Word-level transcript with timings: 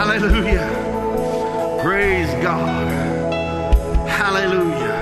Hallelujah. 0.00 0.72
Praise 1.82 2.30
God. 2.42 3.30
Hallelujah. 4.08 4.96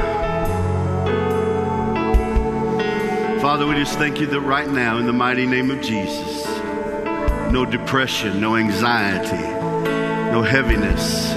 Father, 3.40 3.64
we 3.68 3.76
just 3.76 3.96
thank 3.96 4.18
you 4.18 4.26
that 4.26 4.40
right 4.40 4.68
now, 4.68 4.98
in 4.98 5.06
the 5.06 5.12
mighty 5.12 5.46
name 5.46 5.70
of 5.70 5.80
Jesus, 5.82 6.44
no 7.52 7.64
depression, 7.64 8.40
no 8.40 8.56
anxiety, 8.56 9.36
no 10.32 10.42
heaviness 10.42 11.32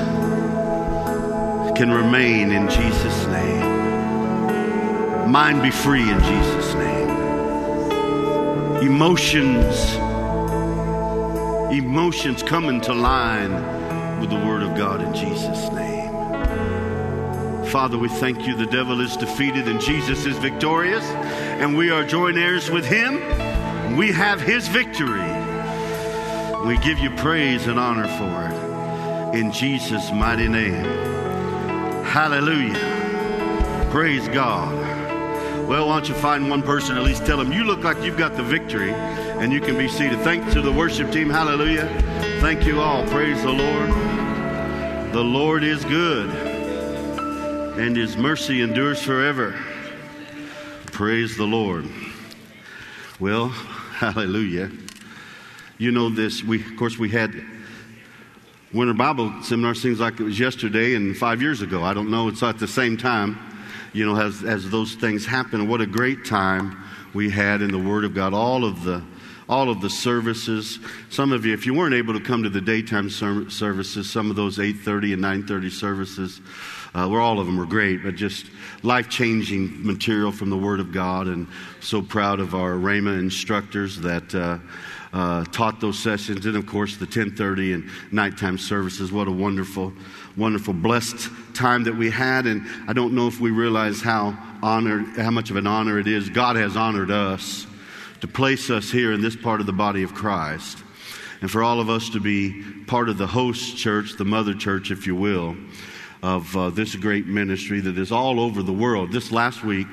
can 1.77 1.91
remain 1.91 2.49
in 2.49 2.67
Jesus' 2.67 3.27
name. 3.27 3.61
Mind 5.31 5.61
be 5.61 5.69
free 5.69 6.09
in 6.09 6.19
Jesus' 6.19 6.73
name. 6.73 7.09
Emotions, 8.81 9.99
emotions 11.71 12.43
come 12.43 12.69
into 12.69 12.93
line 12.93 14.19
with 14.19 14.29
the 14.29 14.35
Word 14.35 14.61
of 14.61 14.75
God 14.75 15.01
in 15.01 15.13
Jesus' 15.13 15.71
name. 15.71 16.11
Father, 17.65 17.97
we 17.97 18.09
thank 18.09 18.45
you. 18.45 18.55
The 18.55 18.65
devil 18.65 18.99
is 18.99 19.15
defeated 19.15 19.67
and 19.67 19.79
Jesus 19.79 20.25
is 20.25 20.37
victorious, 20.37 21.05
and 21.05 21.77
we 21.77 21.89
are 21.89 22.03
joint 22.03 22.37
heirs 22.37 22.69
with 22.69 22.85
him. 22.85 23.15
We 23.95 24.11
have 24.11 24.41
his 24.41 24.67
victory. 24.67 25.21
We 26.65 26.77
give 26.79 26.99
you 26.99 27.09
praise 27.11 27.67
and 27.67 27.79
honor 27.79 28.07
for 28.17 28.47
it 29.33 29.35
in 29.35 29.51
Jesus' 29.51 30.11
mighty 30.11 30.49
name. 30.49 30.83
Hallelujah. 32.03 33.87
Praise 33.89 34.27
God. 34.27 34.77
Well, 35.67 35.87
why 35.87 35.99
don't 35.99 36.09
you 36.09 36.15
find 36.15 36.49
one 36.49 36.63
person, 36.63 36.97
at 36.97 37.03
least 37.03 37.25
tell 37.25 37.37
them 37.37 37.53
you 37.53 37.63
look 37.63 37.83
like 37.83 38.03
you've 38.03 38.17
got 38.17 38.35
the 38.35 38.43
victory, 38.43 38.91
and 39.41 39.51
you 39.51 39.59
can 39.59 39.75
be 39.75 39.87
seated. 39.87 40.19
Thanks 40.19 40.53
to 40.53 40.61
the 40.61 40.71
worship 40.71 41.11
team. 41.11 41.27
Hallelujah. 41.27 41.87
Thank 42.41 42.63
you 42.63 42.79
all. 42.79 43.03
Praise 43.07 43.41
the 43.41 43.49
Lord. 43.49 43.89
The 45.13 45.23
Lord 45.23 45.63
is 45.63 45.83
good, 45.83 46.29
and 47.79 47.97
his 47.97 48.15
mercy 48.15 48.61
endures 48.61 49.01
forever. 49.01 49.59
Praise 50.91 51.37
the 51.37 51.45
Lord. 51.45 51.89
Well, 53.19 53.47
hallelujah. 53.97 54.69
You 55.79 55.91
know 55.91 56.09
this. 56.09 56.43
We, 56.43 56.63
of 56.63 56.77
course, 56.77 56.99
we 56.99 57.09
had 57.09 57.33
Winter 58.71 58.93
Bible 58.93 59.41
Seminar. 59.41 59.73
Seems 59.73 59.99
like 59.99 60.19
it 60.19 60.23
was 60.23 60.39
yesterday 60.39 60.93
and 60.93 61.17
five 61.17 61.41
years 61.41 61.63
ago. 61.63 61.81
I 61.81 61.95
don't 61.95 62.11
know. 62.11 62.27
It's 62.27 62.43
at 62.43 62.59
the 62.59 62.67
same 62.67 62.95
time. 62.95 63.39
You 63.91 64.05
know, 64.05 64.21
as 64.21 64.43
as 64.43 64.69
those 64.69 64.93
things 64.93 65.25
happen. 65.25 65.67
What 65.67 65.81
a 65.81 65.87
great 65.87 66.25
time 66.25 66.77
we 67.15 67.31
had 67.31 67.63
in 67.63 67.71
the 67.71 67.79
Word 67.79 68.05
of 68.05 68.13
God. 68.13 68.35
All 68.35 68.63
of 68.63 68.83
the 68.83 69.03
all 69.51 69.69
of 69.69 69.81
the 69.81 69.89
services. 69.89 70.79
Some 71.09 71.33
of 71.33 71.45
you, 71.45 71.53
if 71.53 71.65
you 71.65 71.73
weren't 71.73 71.93
able 71.93 72.13
to 72.13 72.21
come 72.21 72.41
to 72.43 72.49
the 72.49 72.61
daytime 72.61 73.09
ser- 73.09 73.49
services, 73.49 74.09
some 74.09 74.29
of 74.29 74.37
those 74.37 74.59
8:30 74.59 75.11
and 75.11 75.21
9:30 75.21 75.69
services, 75.69 76.39
uh, 76.95 77.07
where 77.09 77.19
all 77.19 77.37
of 77.37 77.45
them 77.47 77.57
were 77.57 77.65
great, 77.65 78.01
but 78.01 78.15
just 78.15 78.45
life-changing 78.81 79.85
material 79.85 80.31
from 80.31 80.49
the 80.49 80.57
Word 80.57 80.79
of 80.79 80.93
God. 80.93 81.27
And 81.27 81.47
so 81.81 82.01
proud 82.01 82.39
of 82.39 82.55
our 82.55 82.71
Rhema 82.71 83.19
instructors 83.19 83.97
that. 83.99 84.33
Uh, 84.33 84.57
uh, 85.13 85.43
taught 85.51 85.81
those 85.81 85.99
sessions, 85.99 86.45
and 86.45 86.55
of 86.55 86.65
course 86.65 86.95
the 86.95 87.05
10:30 87.05 87.73
and 87.73 87.89
nighttime 88.13 88.57
services. 88.57 89.11
What 89.11 89.27
a 89.27 89.31
wonderful, 89.31 89.91
wonderful, 90.37 90.73
blessed 90.73 91.29
time 91.53 91.83
that 91.83 91.97
we 91.97 92.09
had. 92.09 92.47
And 92.47 92.65
I 92.87 92.93
don't 92.93 93.13
know 93.13 93.27
if 93.27 93.41
we 93.41 93.51
realize 93.51 93.99
how 93.99 94.37
honored, 94.63 95.05
how 95.17 95.31
much 95.31 95.49
of 95.49 95.57
an 95.57 95.67
honor 95.67 95.99
it 95.99 96.07
is. 96.07 96.29
God 96.29 96.55
has 96.55 96.77
honored 96.77 97.11
us 97.11 97.67
to 98.21 98.27
place 98.27 98.69
us 98.69 98.91
here 98.91 99.11
in 99.11 99.21
this 99.21 99.35
part 99.35 99.59
of 99.59 99.65
the 99.65 99.73
body 99.73 100.03
of 100.03 100.13
Christ, 100.13 100.77
and 101.41 101.49
for 101.49 101.63
all 101.63 101.79
of 101.79 101.89
us 101.89 102.09
to 102.11 102.19
be 102.19 102.63
part 102.85 103.09
of 103.09 103.17
the 103.17 103.25
host 103.25 103.77
church, 103.77 104.15
the 104.17 104.25
mother 104.25 104.53
church, 104.53 104.91
if 104.91 105.07
you 105.07 105.15
will, 105.15 105.55
of 106.21 106.55
uh, 106.55 106.69
this 106.69 106.95
great 106.95 107.25
ministry 107.25 107.79
that 107.79 107.97
is 107.97 108.11
all 108.11 108.39
over 108.39 108.61
the 108.61 108.71
world. 108.71 109.11
This 109.11 109.31
last 109.31 109.63
week, 109.63 109.87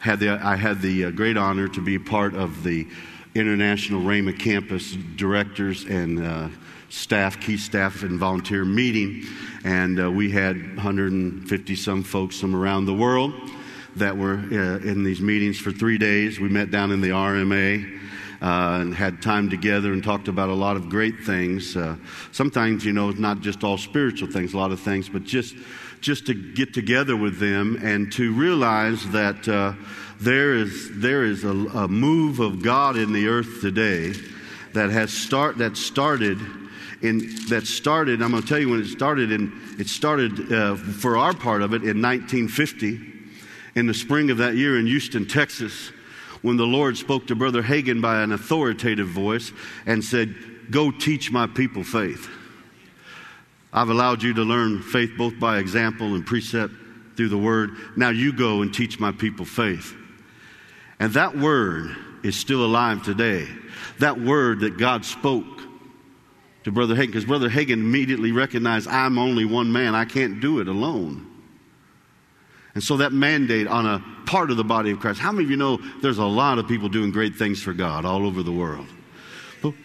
had 0.00 0.18
the, 0.18 0.30
I 0.30 0.56
had 0.56 0.82
the 0.82 1.04
uh, 1.04 1.10
great 1.12 1.36
honor 1.36 1.68
to 1.68 1.80
be 1.80 1.96
part 1.96 2.34
of 2.34 2.64
the 2.64 2.88
International 3.36 4.00
Rhema 4.00 4.36
Campus 4.36 4.96
directors 5.14 5.84
and 5.84 6.26
uh, 6.26 6.48
staff, 6.88 7.40
key 7.40 7.56
staff, 7.56 8.02
and 8.02 8.18
volunteer 8.18 8.64
meeting. 8.64 9.24
And 9.62 10.00
uh, 10.00 10.10
we 10.10 10.32
had 10.32 10.56
150 10.74 11.76
some 11.76 12.02
folks 12.02 12.40
from 12.40 12.56
around 12.56 12.86
the 12.86 12.94
world 12.94 13.32
that 14.00 14.16
were 14.16 14.34
uh, 14.34 14.78
in 14.78 15.04
these 15.04 15.20
meetings 15.20 15.58
for 15.58 15.70
three 15.70 15.96
days. 15.96 16.40
We 16.40 16.48
met 16.48 16.70
down 16.70 16.90
in 16.90 17.00
the 17.00 17.10
RMA. 17.10 17.98
Uh, 18.42 18.78
and 18.80 18.94
had 18.94 19.20
time 19.20 19.50
together 19.50 19.92
and 19.92 20.02
talked 20.02 20.26
about 20.26 20.48
a 20.48 20.54
lot 20.54 20.74
of 20.74 20.88
great 20.88 21.20
things. 21.26 21.76
Uh, 21.76 21.94
sometimes, 22.32 22.86
you 22.86 22.92
know, 22.94 23.10
not 23.10 23.40
just 23.40 23.62
all 23.62 23.76
spiritual 23.76 24.32
things, 24.32 24.54
a 24.54 24.56
lot 24.56 24.72
of 24.72 24.80
things, 24.80 25.10
but 25.10 25.24
just 25.24 25.54
just 26.00 26.26
to 26.26 26.34
get 26.34 26.72
together 26.72 27.16
with 27.16 27.38
them 27.38 27.78
and 27.82 28.10
to 28.12 28.32
realize 28.32 29.06
that 29.10 29.46
uh, 29.48 29.74
there 30.20 30.54
is, 30.54 30.90
there 30.98 31.24
is 31.24 31.44
a, 31.44 31.50
a, 31.50 31.88
move 31.88 32.40
of 32.40 32.62
God 32.62 32.96
in 32.96 33.12
the 33.12 33.28
earth 33.28 33.60
today 33.60 34.12
that 34.72 34.90
has 34.90 35.12
start, 35.12 35.58
that 35.58 35.76
started 35.76 36.38
in, 37.02 37.18
that 37.48 37.66
started, 37.66 38.22
I'm 38.22 38.30
going 38.30 38.42
to 38.42 38.48
tell 38.48 38.58
you 38.58 38.68
when 38.70 38.80
it 38.80 38.88
started, 38.88 39.32
in, 39.32 39.52
it 39.78 39.88
started 39.88 40.52
uh, 40.52 40.76
for 40.76 41.16
our 41.16 41.34
part 41.34 41.62
of 41.62 41.72
it 41.72 41.82
in 41.82 42.00
1950, 42.02 43.09
in 43.74 43.86
the 43.86 43.94
spring 43.94 44.30
of 44.30 44.38
that 44.38 44.56
year 44.56 44.78
in 44.78 44.86
Houston, 44.86 45.26
Texas, 45.26 45.92
when 46.42 46.56
the 46.56 46.66
Lord 46.66 46.96
spoke 46.96 47.26
to 47.26 47.34
Brother 47.34 47.62
Hagin 47.62 48.00
by 48.00 48.22
an 48.22 48.32
authoritative 48.32 49.08
voice 49.08 49.52
and 49.86 50.02
said, 50.02 50.34
Go 50.70 50.90
teach 50.90 51.30
my 51.30 51.46
people 51.46 51.84
faith. 51.84 52.28
I've 53.72 53.90
allowed 53.90 54.22
you 54.22 54.34
to 54.34 54.42
learn 54.42 54.82
faith 54.82 55.12
both 55.16 55.38
by 55.38 55.58
example 55.58 56.14
and 56.14 56.26
precept 56.26 56.72
through 57.16 57.28
the 57.28 57.38
word. 57.38 57.70
Now 57.96 58.10
you 58.10 58.32
go 58.32 58.62
and 58.62 58.72
teach 58.72 58.98
my 58.98 59.12
people 59.12 59.44
faith. 59.44 59.94
And 60.98 61.12
that 61.14 61.36
word 61.36 61.94
is 62.22 62.36
still 62.36 62.64
alive 62.64 63.02
today. 63.02 63.46
That 63.98 64.20
word 64.20 64.60
that 64.60 64.76
God 64.76 65.04
spoke 65.04 65.46
to 66.64 66.72
Brother 66.72 66.94
Hagin, 66.94 67.06
because 67.06 67.24
Brother 67.24 67.48
Hagin 67.48 67.72
immediately 67.72 68.32
recognized, 68.32 68.88
I'm 68.88 69.18
only 69.18 69.44
one 69.44 69.72
man, 69.72 69.94
I 69.94 70.04
can't 70.04 70.40
do 70.40 70.60
it 70.60 70.68
alone. 70.68 71.29
And 72.74 72.82
so 72.82 72.98
that 72.98 73.12
mandate 73.12 73.66
on 73.66 73.86
a 73.86 74.04
part 74.26 74.50
of 74.50 74.56
the 74.56 74.64
body 74.64 74.90
of 74.90 75.00
Christ, 75.00 75.18
how 75.18 75.32
many 75.32 75.44
of 75.44 75.50
you 75.50 75.56
know 75.56 75.78
there's 76.02 76.18
a 76.18 76.24
lot 76.24 76.58
of 76.58 76.68
people 76.68 76.88
doing 76.88 77.10
great 77.10 77.34
things 77.34 77.62
for 77.62 77.72
God 77.72 78.04
all 78.04 78.26
over 78.26 78.42
the 78.42 78.52
world? 78.52 78.86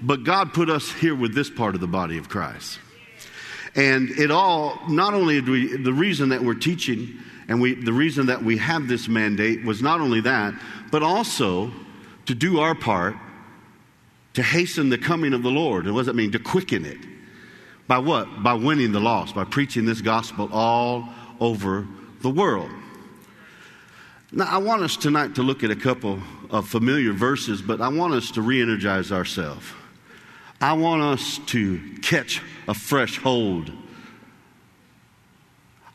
But 0.01 0.23
God 0.23 0.53
put 0.53 0.69
us 0.69 0.91
here 0.91 1.15
with 1.15 1.33
this 1.33 1.49
part 1.49 1.75
of 1.75 1.81
the 1.81 1.87
body 1.87 2.17
of 2.17 2.29
Christ. 2.29 2.79
And 3.75 4.09
it 4.11 4.31
all, 4.31 4.79
not 4.87 5.13
only 5.13 5.41
we, 5.41 5.75
the 5.75 5.91
reason 5.91 6.29
that 6.29 6.41
we're 6.41 6.53
teaching 6.53 7.17
and 7.47 7.61
we, 7.61 7.75
the 7.75 7.91
reason 7.91 8.27
that 8.27 8.41
we 8.41 8.57
have 8.57 8.87
this 8.87 9.07
mandate 9.07 9.65
was 9.65 9.81
not 9.81 9.99
only 9.99 10.21
that, 10.21 10.53
but 10.91 11.03
also 11.03 11.71
to 12.25 12.33
do 12.33 12.59
our 12.59 12.73
part 12.73 13.15
to 14.33 14.43
hasten 14.43 14.89
the 14.89 14.97
coming 14.97 15.33
of 15.33 15.43
the 15.43 15.49
Lord. 15.49 15.85
And 15.85 15.93
what 15.93 16.01
does 16.01 16.07
that 16.07 16.15
mean? 16.15 16.31
To 16.31 16.39
quicken 16.39 16.85
it. 16.85 16.97
By 17.87 17.99
what? 17.99 18.43
By 18.43 18.53
winning 18.53 18.91
the 18.91 18.99
lost, 18.99 19.35
by 19.35 19.43
preaching 19.43 19.85
this 19.85 20.01
gospel 20.01 20.49
all 20.51 21.09
over 21.39 21.87
the 22.21 22.29
world. 22.29 22.71
Now, 24.31 24.45
I 24.45 24.57
want 24.57 24.83
us 24.83 24.97
tonight 24.97 25.35
to 25.35 25.43
look 25.43 25.63
at 25.63 25.71
a 25.71 25.75
couple 25.75 26.19
of 26.49 26.67
familiar 26.67 27.13
verses, 27.13 27.61
but 27.61 27.79
I 27.79 27.87
want 27.87 28.13
us 28.13 28.31
to 28.31 28.41
re 28.41 28.61
energize 28.61 29.11
ourselves. 29.11 29.65
I 30.59 30.73
want 30.73 31.01
us 31.01 31.39
to 31.47 31.79
catch 32.01 32.41
a 32.67 32.73
fresh 32.73 33.17
hold. 33.17 33.71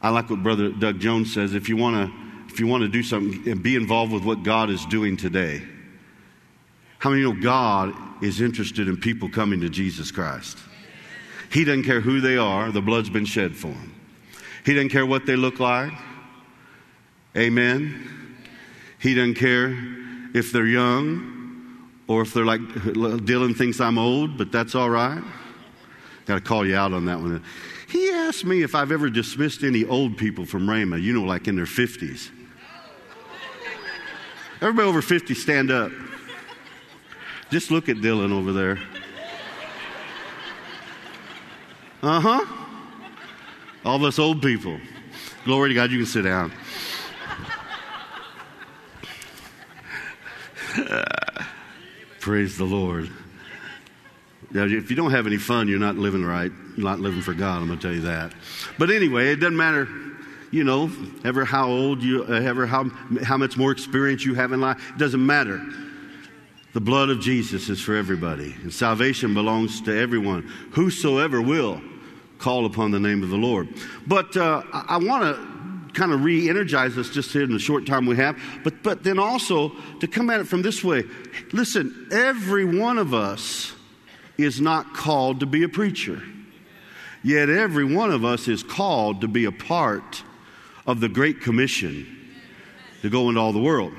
I 0.00 0.10
like 0.10 0.30
what 0.30 0.42
Brother 0.42 0.70
Doug 0.70 1.00
Jones 1.00 1.34
says. 1.34 1.54
If 1.54 1.68
you 1.68 1.76
want 1.76 1.96
to, 1.96 2.52
if 2.52 2.60
you 2.60 2.66
want 2.66 2.82
to 2.82 2.88
do 2.88 3.02
something, 3.02 3.50
and 3.50 3.62
be 3.62 3.76
involved 3.76 4.12
with 4.12 4.24
what 4.24 4.42
God 4.42 4.70
is 4.70 4.84
doing 4.86 5.16
today. 5.16 5.62
How 6.98 7.10
many 7.10 7.22
know 7.22 7.32
God 7.32 7.94
is 8.22 8.40
interested 8.40 8.86
in 8.86 8.96
people 8.96 9.28
coming 9.28 9.60
to 9.62 9.70
Jesus 9.70 10.10
Christ? 10.10 10.58
He 11.50 11.64
doesn't 11.64 11.84
care 11.84 12.00
who 12.00 12.20
they 12.20 12.36
are, 12.36 12.70
the 12.70 12.82
blood's 12.82 13.10
been 13.10 13.24
shed 13.24 13.56
for 13.56 13.68
them. 13.68 13.94
He 14.64 14.74
doesn't 14.74 14.90
care 14.90 15.06
what 15.06 15.26
they 15.26 15.36
look 15.36 15.58
like. 15.58 15.92
Amen. 17.36 18.08
He 18.98 19.14
doesn't 19.14 19.34
care 19.34 19.76
if 20.34 20.52
they're 20.52 20.66
young 20.66 21.88
or 22.08 22.22
if 22.22 22.34
they're 22.34 22.44
like 22.44 22.60
Dylan 22.60 23.56
thinks 23.56 23.80
I'm 23.80 23.98
old, 23.98 24.36
but 24.36 24.50
that's 24.50 24.74
all 24.74 24.90
right. 24.90 25.22
Got 26.26 26.34
to 26.34 26.40
call 26.40 26.66
you 26.66 26.76
out 26.76 26.92
on 26.92 27.06
that 27.06 27.18
one. 27.18 27.42
He 27.88 28.10
asked 28.10 28.44
me 28.44 28.62
if 28.62 28.74
I've 28.74 28.92
ever 28.92 29.10
dismissed 29.10 29.62
any 29.62 29.84
old 29.84 30.16
people 30.16 30.44
from 30.44 30.66
Rhema, 30.66 31.00
you 31.00 31.12
know, 31.12 31.24
like 31.24 31.48
in 31.48 31.56
their 31.56 31.64
50s. 31.64 32.30
Everybody 34.60 34.88
over 34.88 35.02
50, 35.02 35.34
stand 35.34 35.70
up. 35.70 35.90
Just 37.50 37.70
look 37.70 37.88
at 37.88 37.96
Dylan 37.96 38.32
over 38.32 38.52
there. 38.52 38.78
Uh 42.02 42.20
huh. 42.20 42.46
All 43.84 43.96
of 43.96 44.02
us 44.04 44.18
old 44.18 44.42
people. 44.42 44.78
Glory 45.44 45.70
to 45.70 45.74
God, 45.74 45.90
you 45.90 45.98
can 45.98 46.06
sit 46.06 46.22
down. 46.22 46.52
Praise 52.20 52.56
the 52.56 52.64
Lord. 52.64 53.10
Now, 54.52 54.64
if 54.64 54.90
you 54.90 54.96
don't 54.96 55.12
have 55.12 55.26
any 55.26 55.36
fun, 55.36 55.68
you're 55.68 55.78
not 55.78 55.96
living 55.96 56.24
right. 56.24 56.50
You're 56.76 56.86
not 56.86 57.00
living 57.00 57.22
for 57.22 57.34
God, 57.34 57.62
I'm 57.62 57.68
going 57.68 57.78
to 57.78 57.82
tell 57.82 57.94
you 57.94 58.02
that. 58.02 58.32
But 58.78 58.90
anyway, 58.90 59.28
it 59.28 59.36
doesn't 59.36 59.56
matter, 59.56 59.88
you 60.50 60.64
know, 60.64 60.90
ever 61.24 61.44
how 61.44 61.68
old 61.68 62.02
you, 62.02 62.24
uh, 62.24 62.32
ever 62.32 62.66
how, 62.66 62.84
how 63.22 63.36
much 63.36 63.56
more 63.56 63.70
experience 63.70 64.24
you 64.24 64.34
have 64.34 64.52
in 64.52 64.60
life. 64.60 64.90
It 64.90 64.98
doesn't 64.98 65.24
matter. 65.24 65.64
The 66.72 66.80
blood 66.80 67.10
of 67.10 67.20
Jesus 67.20 67.68
is 67.68 67.80
for 67.80 67.96
everybody, 67.96 68.54
and 68.62 68.72
salvation 68.72 69.34
belongs 69.34 69.80
to 69.82 69.96
everyone. 69.96 70.42
Whosoever 70.72 71.42
will 71.42 71.80
call 72.38 72.64
upon 72.64 72.90
the 72.90 73.00
name 73.00 73.22
of 73.22 73.30
the 73.30 73.36
Lord. 73.36 73.68
But 74.06 74.36
uh, 74.36 74.62
I, 74.72 74.84
I 74.88 74.96
want 74.98 75.36
to 75.36 75.59
kind 75.94 76.12
of 76.12 76.24
re 76.24 76.48
energize 76.48 76.96
us 76.98 77.10
just 77.10 77.32
here 77.32 77.42
in 77.42 77.52
the 77.52 77.58
short 77.58 77.86
time 77.86 78.06
we 78.06 78.16
have, 78.16 78.38
but, 78.64 78.82
but 78.82 79.02
then 79.02 79.18
also 79.18 79.72
to 80.00 80.06
come 80.06 80.30
at 80.30 80.40
it 80.40 80.44
from 80.46 80.62
this 80.62 80.84
way. 80.84 81.04
Listen, 81.52 82.08
every 82.10 82.64
one 82.64 82.98
of 82.98 83.14
us 83.14 83.72
is 84.38 84.60
not 84.60 84.94
called 84.94 85.40
to 85.40 85.46
be 85.46 85.62
a 85.62 85.68
preacher, 85.68 86.22
yet 87.22 87.48
every 87.48 87.84
one 87.84 88.10
of 88.10 88.24
us 88.24 88.48
is 88.48 88.62
called 88.62 89.20
to 89.20 89.28
be 89.28 89.44
a 89.44 89.52
part 89.52 90.22
of 90.86 91.00
the 91.00 91.08
Great 91.08 91.40
Commission 91.40 92.06
to 93.02 93.10
go 93.10 93.28
into 93.28 93.40
all 93.40 93.52
the 93.52 93.60
world. 93.60 93.92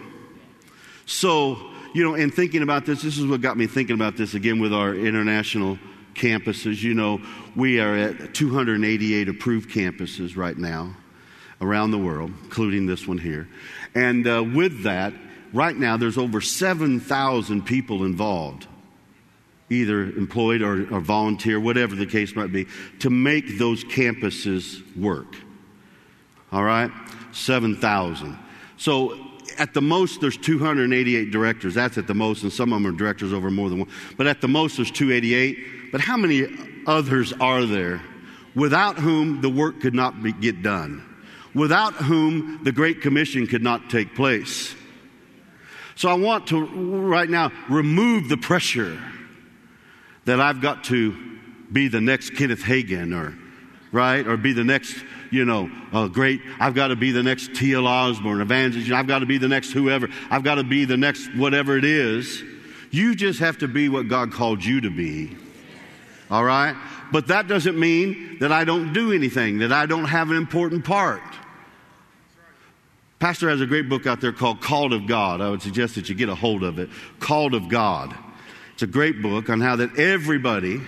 So, 1.05 1.57
you 1.93 2.03
know, 2.03 2.15
in 2.15 2.31
thinking 2.31 2.63
about 2.63 2.85
this, 2.85 3.01
this 3.01 3.17
is 3.17 3.25
what 3.25 3.41
got 3.41 3.57
me 3.57 3.67
thinking 3.67 3.95
about 3.95 4.15
this 4.15 4.33
again 4.33 4.59
with 4.59 4.73
our 4.73 4.95
international 4.95 5.77
campuses. 6.13 6.81
You 6.81 6.93
know, 6.93 7.21
we 7.55 7.79
are 7.79 7.95
at 7.95 8.33
288 8.33 9.27
approved 9.27 9.69
campuses 9.69 10.37
right 10.37 10.57
now 10.57 10.95
around 11.61 11.91
the 11.91 11.97
world, 11.97 12.31
including 12.43 12.87
this 12.87 13.07
one 13.07 13.17
here. 13.17 13.47
And 13.95 14.27
uh, 14.27 14.43
with 14.43 14.83
that, 14.83 15.13
right 15.53 15.75
now 15.75 15.97
there's 15.97 16.17
over 16.17 16.41
7,000 16.41 17.65
people 17.65 18.03
involved, 18.03 18.67
either 19.69 20.03
employed 20.03 20.61
or, 20.61 20.93
or 20.93 20.99
volunteer, 20.99 21.59
whatever 21.59 21.95
the 21.95 22.05
case 22.05 22.35
might 22.35 22.51
be, 22.51 22.67
to 22.99 23.09
make 23.09 23.57
those 23.57 23.83
campuses 23.83 24.81
work. 24.97 25.35
All 26.51 26.63
right? 26.63 26.91
7,000. 27.31 28.37
So 28.77 29.17
at 29.57 29.73
the 29.73 29.81
most, 29.81 30.21
there's 30.21 30.37
288 30.37 31.31
directors. 31.31 31.75
That's 31.75 31.97
at 31.97 32.07
the 32.07 32.13
most, 32.13 32.43
and 32.43 32.51
some 32.51 32.73
of 32.73 32.81
them 32.81 32.93
are 32.93 32.97
directors 32.97 33.31
over 33.31 33.51
more 33.51 33.69
than 33.69 33.79
one. 33.79 33.89
But 34.17 34.27
at 34.27 34.41
the 34.41 34.47
most, 34.47 34.77
there's 34.77 34.91
288. 34.91 35.91
But 35.91 36.01
how 36.01 36.17
many 36.17 36.47
others 36.87 37.33
are 37.33 37.65
there 37.65 38.01
without 38.55 38.97
whom 38.97 39.41
the 39.41 39.49
work 39.49 39.79
could 39.79 39.93
not 39.93 40.23
be, 40.23 40.33
get 40.33 40.63
done? 40.63 41.10
Without 41.53 41.93
whom 41.95 42.63
the 42.63 42.71
Great 42.71 43.01
Commission 43.01 43.47
could 43.47 43.61
not 43.61 43.89
take 43.89 44.15
place? 44.15 44.75
So 45.95 46.09
I 46.09 46.13
want 46.13 46.47
to, 46.47 46.65
right 46.65 47.29
now, 47.29 47.51
remove 47.69 48.29
the 48.29 48.37
pressure 48.37 49.01
that 50.25 50.39
I've 50.39 50.61
got 50.61 50.85
to 50.85 51.15
be 51.71 51.87
the 51.87 52.01
next 52.01 52.31
Kenneth 52.31 52.63
Hagin 52.63 53.13
or, 53.13 53.37
right, 53.91 54.25
or 54.25 54.37
be 54.37 54.53
the 54.53 54.63
next 54.63 54.95
you 55.31 55.45
know, 55.45 55.71
uh, 55.93 56.07
great, 56.07 56.41
I've 56.59 56.75
got 56.75 56.89
to 56.89 56.95
be 56.95 57.11
the 57.11 57.23
next 57.23 57.55
T.L. 57.55 57.87
Osborn, 57.87 58.41
evangelist, 58.41 58.91
I've 58.91 59.07
got 59.07 59.19
to 59.19 59.25
be 59.25 59.37
the 59.37 59.47
next 59.47 59.71
whoever, 59.71 60.09
I've 60.29 60.43
got 60.43 60.55
to 60.55 60.63
be 60.63 60.85
the 60.85 60.97
next 60.97 61.33
whatever 61.35 61.77
it 61.77 61.85
is. 61.85 62.43
You 62.91 63.15
just 63.15 63.39
have 63.39 63.59
to 63.59 63.69
be 63.69 63.87
what 63.87 64.09
God 64.09 64.33
called 64.33 64.63
you 64.63 64.81
to 64.81 64.89
be. 64.89 65.37
All 66.29 66.43
right? 66.43 66.75
But 67.11 67.27
that 67.27 67.47
doesn't 67.47 67.79
mean 67.79 68.37
that 68.39 68.51
I 68.51 68.65
don't 68.65 68.91
do 68.91 69.13
anything, 69.13 69.59
that 69.59 69.71
I 69.71 69.85
don't 69.85 70.05
have 70.05 70.29
an 70.29 70.37
important 70.37 70.83
part. 70.83 71.21
Pastor 73.21 73.49
has 73.49 73.61
a 73.61 73.67
great 73.67 73.87
book 73.87 74.07
out 74.07 74.19
there 74.19 74.33
called 74.33 74.61
Called 74.61 74.93
of 74.93 75.05
God. 75.05 75.41
I 75.41 75.49
would 75.51 75.61
suggest 75.61 75.93
that 75.93 76.09
you 76.09 76.15
get 76.15 76.27
a 76.27 76.35
hold 76.35 76.63
of 76.63 76.79
it. 76.79 76.89
Called 77.19 77.53
of 77.53 77.69
God. 77.69 78.15
It's 78.73 78.81
a 78.81 78.87
great 78.87 79.21
book 79.21 79.47
on 79.47 79.61
how 79.61 79.75
that 79.75 79.97
everybody 79.99 80.81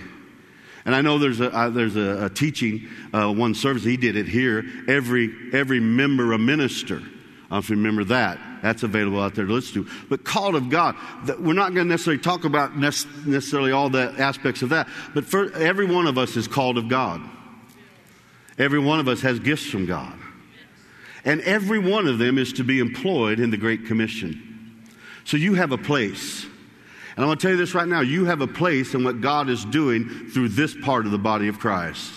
and 0.84 0.94
I 0.94 1.00
know 1.00 1.16
there's 1.16 1.40
a, 1.40 1.50
uh, 1.50 1.70
there's 1.70 1.96
a, 1.96 2.26
a 2.26 2.28
teaching, 2.28 2.88
uh, 3.12 3.32
one 3.32 3.54
service, 3.54 3.84
he 3.84 3.96
did 3.96 4.16
it 4.16 4.28
here. 4.28 4.66
Every, 4.86 5.32
every 5.52 5.80
member 5.80 6.34
a 6.34 6.38
minister. 6.38 7.00
I 7.50 7.54
don't 7.54 7.70
remember 7.70 8.04
that. 8.04 8.38
That's 8.62 8.82
available 8.82 9.22
out 9.22 9.34
there 9.34 9.46
to 9.46 9.52
listen 9.52 9.84
to. 9.84 9.90
But 10.10 10.24
called 10.24 10.56
of 10.56 10.68
God, 10.68 10.96
we're 11.38 11.54
not 11.54 11.72
going 11.72 11.86
to 11.86 11.90
necessarily 11.90 12.20
talk 12.20 12.44
about 12.44 12.76
necessarily 12.76 13.72
all 13.72 13.88
the 13.88 14.12
aspects 14.18 14.60
of 14.60 14.70
that. 14.70 14.88
But 15.14 15.24
for, 15.24 15.50
every 15.54 15.86
one 15.86 16.06
of 16.06 16.18
us 16.18 16.36
is 16.36 16.48
called 16.48 16.76
of 16.76 16.88
God. 16.88 17.22
Every 18.58 18.78
one 18.78 19.00
of 19.00 19.08
us 19.08 19.22
has 19.22 19.38
gifts 19.38 19.64
from 19.64 19.86
God. 19.86 20.18
And 21.24 21.40
every 21.42 21.78
one 21.78 22.06
of 22.06 22.18
them 22.18 22.38
is 22.38 22.52
to 22.54 22.64
be 22.64 22.80
employed 22.80 23.40
in 23.40 23.50
the 23.50 23.56
Great 23.56 23.86
Commission. 23.86 24.84
So 25.24 25.36
you 25.36 25.54
have 25.54 25.72
a 25.72 25.78
place. 25.78 26.44
And 26.44 27.24
I'm 27.24 27.26
going 27.26 27.38
to 27.38 27.42
tell 27.42 27.52
you 27.52 27.56
this 27.56 27.74
right 27.74 27.88
now 27.88 28.00
you 28.00 28.24
have 28.26 28.40
a 28.40 28.46
place 28.46 28.94
in 28.94 29.04
what 29.04 29.20
God 29.20 29.48
is 29.48 29.64
doing 29.64 30.28
through 30.32 30.50
this 30.50 30.74
part 30.82 31.06
of 31.06 31.12
the 31.12 31.18
body 31.18 31.48
of 31.48 31.58
Christ. 31.58 32.12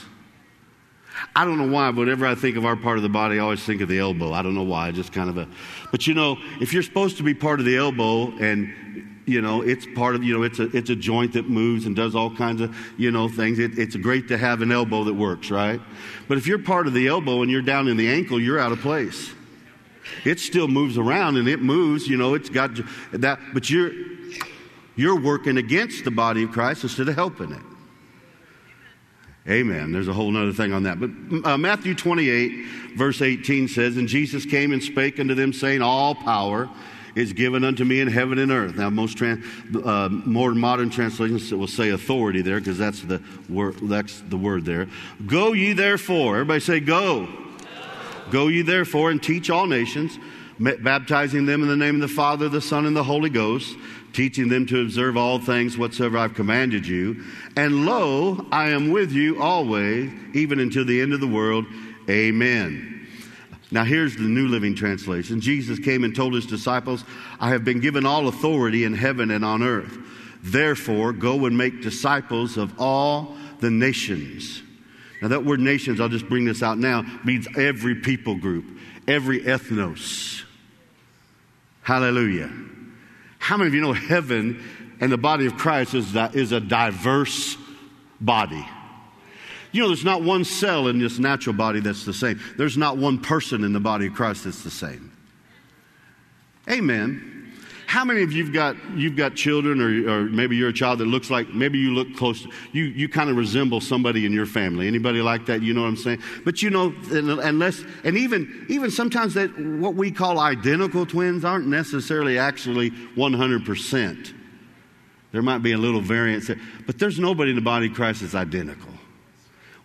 I 1.35 1.45
don't 1.45 1.57
know 1.57 1.67
why, 1.67 1.91
but 1.91 2.01
whenever 2.01 2.25
I 2.25 2.35
think 2.35 2.57
of 2.57 2.65
our 2.65 2.75
part 2.75 2.97
of 2.97 3.03
the 3.03 3.09
body, 3.09 3.37
I 3.37 3.39
always 3.39 3.63
think 3.63 3.81
of 3.81 3.89
the 3.89 3.99
elbow. 3.99 4.33
I 4.33 4.41
don't 4.41 4.55
know 4.55 4.63
why, 4.63 4.91
just 4.91 5.13
kind 5.13 5.29
of 5.29 5.37
a. 5.37 5.47
But 5.91 6.05
you 6.05 6.13
know, 6.13 6.37
if 6.59 6.73
you're 6.73 6.83
supposed 6.83 7.17
to 7.17 7.23
be 7.23 7.33
part 7.33 7.59
of 7.59 7.65
the 7.65 7.77
elbow 7.77 8.31
and 8.37 9.16
you 9.27 9.41
know 9.41 9.61
it's 9.61 9.85
part 9.95 10.15
of 10.15 10.23
you 10.23 10.35
know 10.35 10.43
it's 10.43 10.59
a 10.59 10.75
it's 10.75 10.89
a 10.89 10.95
joint 10.95 11.33
that 11.33 11.49
moves 11.49 11.85
and 11.85 11.95
does 11.95 12.15
all 12.15 12.33
kinds 12.35 12.61
of 12.61 12.75
you 12.97 13.11
know 13.11 13.27
things 13.27 13.59
it, 13.59 13.77
it's 13.77 13.95
great 13.95 14.27
to 14.27 14.37
have 14.37 14.61
an 14.61 14.71
elbow 14.71 15.03
that 15.03 15.13
works 15.13 15.51
right 15.51 15.81
but 16.27 16.37
if 16.37 16.47
you're 16.47 16.59
part 16.59 16.87
of 16.87 16.93
the 16.93 17.07
elbow 17.07 17.41
and 17.41 17.51
you're 17.51 17.61
down 17.61 17.87
in 17.87 17.97
the 17.97 18.09
ankle 18.09 18.39
you're 18.39 18.59
out 18.59 18.71
of 18.71 18.79
place 18.79 19.31
it 20.23 20.39
still 20.39 20.67
moves 20.67 20.97
around 20.97 21.37
and 21.37 21.47
it 21.47 21.61
moves 21.61 22.07
you 22.07 22.17
know 22.17 22.33
it's 22.33 22.49
got 22.49 22.71
that 23.11 23.39
but 23.53 23.69
you're 23.69 23.91
you're 24.97 25.19
working 25.19 25.57
against 25.57 26.03
the 26.03 26.11
body 26.11 26.43
of 26.43 26.51
Christ 26.51 26.83
instead 26.83 27.07
of 27.07 27.15
helping 27.15 27.53
it. 27.53 27.61
Amen. 29.47 29.93
There's 29.93 30.09
a 30.09 30.13
whole 30.13 30.35
other 30.35 30.51
thing 30.51 30.73
on 30.73 30.83
that. 30.83 30.99
But 30.99 31.11
uh, 31.49 31.57
Matthew 31.57 31.95
28, 31.95 32.97
verse 32.97 33.21
18 33.21 33.69
says, 33.69 33.95
And 33.95 34.07
Jesus 34.09 34.45
came 34.45 34.73
and 34.73 34.83
spake 34.83 35.19
unto 35.21 35.35
them, 35.35 35.53
saying, 35.53 35.81
All 35.81 36.15
power 36.15 36.67
is 37.17 37.33
given 37.33 37.63
unto 37.63 37.83
me 37.83 37.99
in 37.99 38.07
heaven 38.07 38.37
and 38.37 38.51
earth. 38.51 38.75
Now, 38.75 38.89
most 38.89 39.17
trans, 39.17 39.43
uh, 39.83 40.07
more 40.09 40.53
modern 40.53 40.89
translations 40.89 41.51
will 41.51 41.67
say 41.67 41.89
authority 41.89 42.41
there 42.41 42.59
because 42.59 42.77
that's 42.77 43.01
the 43.01 43.21
word. 43.49 43.75
That's 43.81 44.21
the 44.21 44.37
word 44.37 44.65
there. 44.65 44.87
Go 45.25 45.53
ye 45.53 45.73
therefore. 45.73 46.35
Everybody 46.35 46.59
say, 46.59 46.79
Go. 46.79 47.25
Go, 47.25 48.31
go 48.31 48.47
ye 48.47 48.61
therefore 48.61 49.09
and 49.09 49.21
teach 49.21 49.49
all 49.49 49.65
nations, 49.65 50.19
baptizing 50.59 51.45
them 51.45 51.63
in 51.63 51.67
the 51.67 51.75
name 51.75 51.95
of 51.95 52.01
the 52.01 52.07
Father, 52.07 52.49
the 52.49 52.61
Son, 52.61 52.85
and 52.85 52.95
the 52.95 53.03
Holy 53.03 53.29
Ghost 53.29 53.75
teaching 54.13 54.47
them 54.47 54.65
to 54.65 54.81
observe 54.81 55.15
all 55.15 55.37
things 55.37 55.77
whatsoever 55.77 56.17
I've 56.17 56.33
commanded 56.33 56.87
you. 56.87 57.23
And 57.55 57.85
lo, 57.85 58.47
I 58.51 58.69
am 58.69 58.89
with 58.89 59.11
you 59.11 59.39
always, 59.39 60.11
even 60.33 60.59
until 60.59 60.85
the 60.85 61.01
end 61.01 61.13
of 61.13 61.19
the 61.19 61.27
world. 61.27 61.65
Amen. 62.09 62.96
Now, 63.69 63.83
here's 63.83 64.15
the 64.15 64.23
New 64.23 64.47
Living 64.47 64.75
Translation. 64.75 65.41
Jesus 65.41 65.77
came 65.79 66.03
and 66.03 66.15
told 66.15 66.33
his 66.33 66.45
disciples, 66.45 67.03
I 67.39 67.49
have 67.49 67.65
been 67.65 67.81
given 67.81 68.05
all 68.05 68.27
authority 68.27 68.85
in 68.85 68.93
heaven 68.93 69.29
and 69.29 69.43
on 69.43 69.61
earth. 69.61 69.97
Therefore, 70.41 71.11
go 71.11 71.45
and 71.45 71.57
make 71.57 71.81
disciples 71.81 72.55
of 72.55 72.79
all 72.79 73.35
the 73.59 73.69
nations. 73.69 74.63
Now, 75.21 75.27
that 75.29 75.43
word 75.43 75.59
nations, 75.59 75.99
I'll 75.99 76.07
just 76.07 76.29
bring 76.29 76.45
this 76.45 76.63
out 76.63 76.77
now, 76.77 77.03
means 77.25 77.47
every 77.57 77.95
people 77.95 78.35
group, 78.35 78.65
every 79.07 79.41
ethnos. 79.41 80.43
Hallelujah. 81.81 82.51
How 83.39 83.57
many 83.57 83.67
of 83.67 83.73
you 83.73 83.81
know 83.81 83.93
heaven 83.93 84.63
and 85.01 85.11
the 85.11 85.17
body 85.17 85.45
of 85.45 85.57
Christ 85.57 85.93
is, 85.93 86.15
is 86.33 86.51
a 86.51 86.59
diverse 86.59 87.57
body? 88.21 88.65
You 89.71 89.81
know, 89.81 89.87
there's 89.87 90.05
not 90.05 90.23
one 90.23 90.43
cell 90.43 90.87
in 90.87 90.99
this 90.99 91.19
natural 91.19 91.55
body 91.55 91.79
that's 91.79 92.05
the 92.05 92.13
same. 92.13 92.39
There's 92.57 92.77
not 92.77 92.97
one 92.97 93.19
person 93.19 93.63
in 93.63 93.73
the 93.73 93.79
body 93.79 94.07
of 94.07 94.13
Christ 94.13 94.45
that's 94.45 94.63
the 94.63 94.71
same. 94.71 95.11
Amen. 96.69 97.37
How 97.87 98.03
many 98.03 98.21
of 98.21 98.33
you've 98.33 98.51
got 98.51 98.75
you've 98.95 99.15
got 99.15 99.33
children, 99.33 99.79
or, 99.79 100.11
or 100.11 100.23
maybe 100.25 100.57
you're 100.57 100.69
a 100.69 100.73
child 100.73 100.99
that 100.99 101.05
looks 101.05 101.29
like 101.29 101.47
maybe 101.53 101.77
you 101.77 101.91
look 101.91 102.13
close, 102.17 102.45
you 102.73 102.83
you 102.83 103.07
kind 103.07 103.29
of 103.29 103.37
resemble 103.37 103.79
somebody 103.79 104.25
in 104.25 104.33
your 104.33 104.45
family. 104.45 104.87
Anybody 104.87 105.21
like 105.21 105.45
that? 105.45 105.61
You 105.61 105.73
know 105.73 105.83
what 105.83 105.87
I'm 105.87 105.95
saying? 105.95 106.21
But 106.43 106.61
you 106.61 106.69
know, 106.69 106.93
unless 107.09 107.81
and 108.03 108.17
even 108.17 108.65
even 108.67 108.91
sometimes 108.91 109.35
that 109.35 109.57
what 109.57 109.95
we 109.95 110.11
call 110.11 110.37
identical 110.37 111.05
twins 111.05 111.45
aren't 111.45 111.67
necessarily 111.67 112.37
actually 112.37 112.89
100 112.89 113.65
percent. 113.65 114.33
There 115.31 115.41
might 115.41 115.59
be 115.59 115.71
a 115.71 115.77
little 115.77 116.01
variance 116.01 116.47
there, 116.47 116.59
but 116.85 116.99
there's 116.99 117.19
nobody 117.19 117.51
in 117.51 117.55
the 117.55 117.61
body 117.61 117.87
of 117.87 117.93
Christ 117.93 118.19
that's 118.19 118.35
identical. 118.35 118.96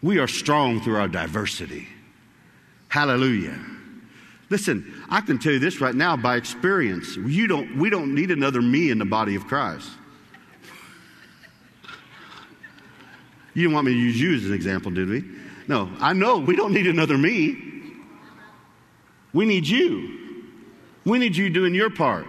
We 0.02 0.18
are 0.18 0.28
strong 0.28 0.80
through 0.80 0.96
our 0.96 1.08
diversity. 1.08 1.88
Hallelujah. 2.88 3.58
Listen, 4.50 4.92
I 5.08 5.20
can 5.22 5.38
tell 5.38 5.52
you 5.52 5.58
this 5.58 5.80
right 5.80 5.94
now 5.94 6.16
by 6.16 6.36
experience. 6.36 7.16
You 7.16 7.46
don't, 7.46 7.78
we 7.78 7.88
don't 7.88 8.14
need 8.14 8.30
another 8.30 8.60
me 8.60 8.90
in 8.90 8.98
the 8.98 9.04
body 9.04 9.34
of 9.34 9.46
Christ. 9.46 9.88
You 13.54 13.62
didn't 13.62 13.74
want 13.74 13.86
me 13.86 13.92
to 13.92 13.98
use 13.98 14.20
you 14.20 14.34
as 14.34 14.44
an 14.46 14.54
example, 14.54 14.90
did 14.90 15.08
we? 15.08 15.24
No, 15.68 15.90
I 16.00 16.12
know 16.12 16.38
we 16.38 16.56
don't 16.56 16.72
need 16.72 16.86
another 16.86 17.16
me. 17.16 17.56
We 19.32 19.46
need 19.46 19.66
you. 19.66 20.18
We 21.04 21.18
need 21.18 21.36
you 21.36 21.48
doing 21.50 21.74
your 21.74 21.90
part. 21.90 22.26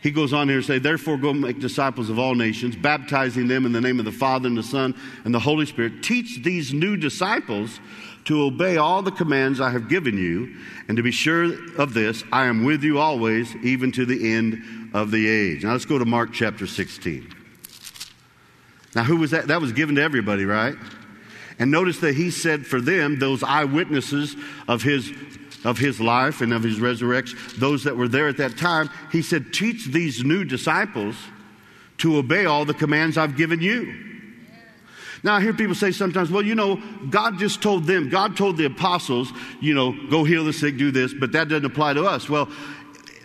He 0.00 0.12
goes 0.12 0.32
on 0.32 0.48
here 0.48 0.60
to 0.60 0.66
say, 0.66 0.78
Therefore, 0.78 1.16
go 1.16 1.32
make 1.32 1.58
disciples 1.58 2.08
of 2.08 2.18
all 2.18 2.34
nations, 2.34 2.76
baptizing 2.76 3.48
them 3.48 3.66
in 3.66 3.72
the 3.72 3.80
name 3.80 3.98
of 3.98 4.04
the 4.04 4.12
Father 4.12 4.46
and 4.46 4.56
the 4.56 4.62
Son 4.62 4.94
and 5.24 5.34
the 5.34 5.40
Holy 5.40 5.66
Spirit. 5.66 6.02
Teach 6.02 6.42
these 6.44 6.72
new 6.72 6.96
disciples 6.96 7.80
to 8.26 8.42
obey 8.42 8.76
all 8.76 9.02
the 9.02 9.10
commands 9.10 9.60
I 9.60 9.70
have 9.70 9.88
given 9.88 10.16
you, 10.16 10.54
and 10.86 10.96
to 10.96 11.02
be 11.02 11.10
sure 11.10 11.44
of 11.80 11.94
this, 11.94 12.22
I 12.30 12.44
am 12.44 12.64
with 12.64 12.84
you 12.84 12.98
always, 12.98 13.56
even 13.56 13.90
to 13.92 14.04
the 14.04 14.34
end 14.34 14.90
of 14.92 15.10
the 15.10 15.26
age. 15.26 15.64
Now 15.64 15.72
let's 15.72 15.84
go 15.84 15.98
to 15.98 16.04
Mark 16.04 16.32
chapter 16.32 16.66
16. 16.66 17.34
Now, 18.94 19.04
who 19.04 19.16
was 19.16 19.32
that? 19.32 19.48
That 19.48 19.60
was 19.60 19.72
given 19.72 19.96
to 19.96 20.02
everybody, 20.02 20.44
right? 20.44 20.74
And 21.58 21.70
notice 21.70 21.98
that 22.00 22.14
he 22.14 22.30
said 22.30 22.66
for 22.66 22.80
them, 22.80 23.18
those 23.18 23.42
eyewitnesses 23.42 24.36
of 24.68 24.82
his 24.82 25.12
of 25.64 25.78
his 25.78 26.00
life 26.00 26.40
and 26.40 26.52
of 26.52 26.62
his 26.62 26.80
resurrection, 26.80 27.38
those 27.56 27.84
that 27.84 27.96
were 27.96 28.08
there 28.08 28.28
at 28.28 28.36
that 28.36 28.56
time, 28.56 28.90
he 29.10 29.22
said, 29.22 29.52
Teach 29.52 29.86
these 29.86 30.24
new 30.24 30.44
disciples 30.44 31.16
to 31.98 32.16
obey 32.16 32.44
all 32.44 32.64
the 32.64 32.74
commands 32.74 33.18
I've 33.18 33.36
given 33.36 33.60
you. 33.60 34.08
Now, 35.24 35.34
I 35.34 35.40
hear 35.40 35.52
people 35.52 35.74
say 35.74 35.90
sometimes, 35.90 36.30
well, 36.30 36.44
you 36.44 36.54
know, 36.54 36.80
God 37.10 37.38
just 37.38 37.60
told 37.60 37.84
them, 37.84 38.08
God 38.08 38.36
told 38.36 38.56
the 38.56 38.66
apostles, 38.66 39.32
you 39.60 39.74
know, 39.74 39.92
go 40.08 40.22
heal 40.22 40.44
the 40.44 40.52
sick, 40.52 40.76
do 40.76 40.92
this, 40.92 41.12
but 41.12 41.32
that 41.32 41.48
doesn't 41.48 41.64
apply 41.64 41.94
to 41.94 42.04
us. 42.04 42.28
Well, 42.28 42.48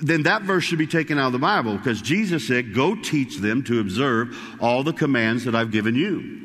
then 0.02 0.24
that 0.24 0.42
verse 0.42 0.64
should 0.64 0.80
be 0.80 0.88
taken 0.88 1.20
out 1.20 1.28
of 1.28 1.34
the 1.34 1.40
Bible 1.40 1.78
because 1.78 2.02
Jesus 2.02 2.48
said, 2.48 2.74
go 2.74 2.96
teach 2.96 3.38
them 3.38 3.64
to 3.66 3.80
observe 3.80 4.36
all 4.60 4.84
the 4.84 4.92
commands 4.92 5.46
that 5.46 5.56
I've 5.56 5.72
given 5.72 5.96
you. 5.96 6.42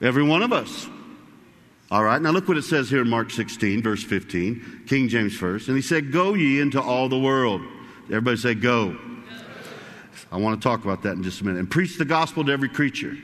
Every 0.00 0.22
one 0.22 0.42
of 0.42 0.52
us. 0.52 0.86
All 1.90 2.04
right, 2.04 2.20
now 2.20 2.32
look 2.32 2.46
what 2.48 2.58
it 2.58 2.64
says 2.64 2.90
here 2.90 3.00
in 3.00 3.08
Mark 3.08 3.30
16, 3.30 3.82
verse 3.82 4.02
15, 4.04 4.82
King 4.86 5.08
James 5.08 5.34
first. 5.34 5.68
And 5.68 5.76
he 5.76 5.82
said, 5.82 6.12
Go 6.12 6.34
ye 6.34 6.60
into 6.60 6.82
all 6.82 7.08
the 7.08 7.18
world. 7.18 7.62
Everybody 8.06 8.36
say, 8.36 8.54
Go. 8.54 8.90
go. 8.90 8.98
I 10.30 10.36
want 10.36 10.60
to 10.60 10.68
talk 10.68 10.84
about 10.84 11.02
that 11.04 11.12
in 11.12 11.22
just 11.22 11.40
a 11.40 11.44
minute. 11.46 11.60
And 11.60 11.70
preach 11.70 11.96
the 11.96 12.04
gospel 12.04 12.44
to 12.44 12.52
every 12.52 12.68
creature. 12.68 13.16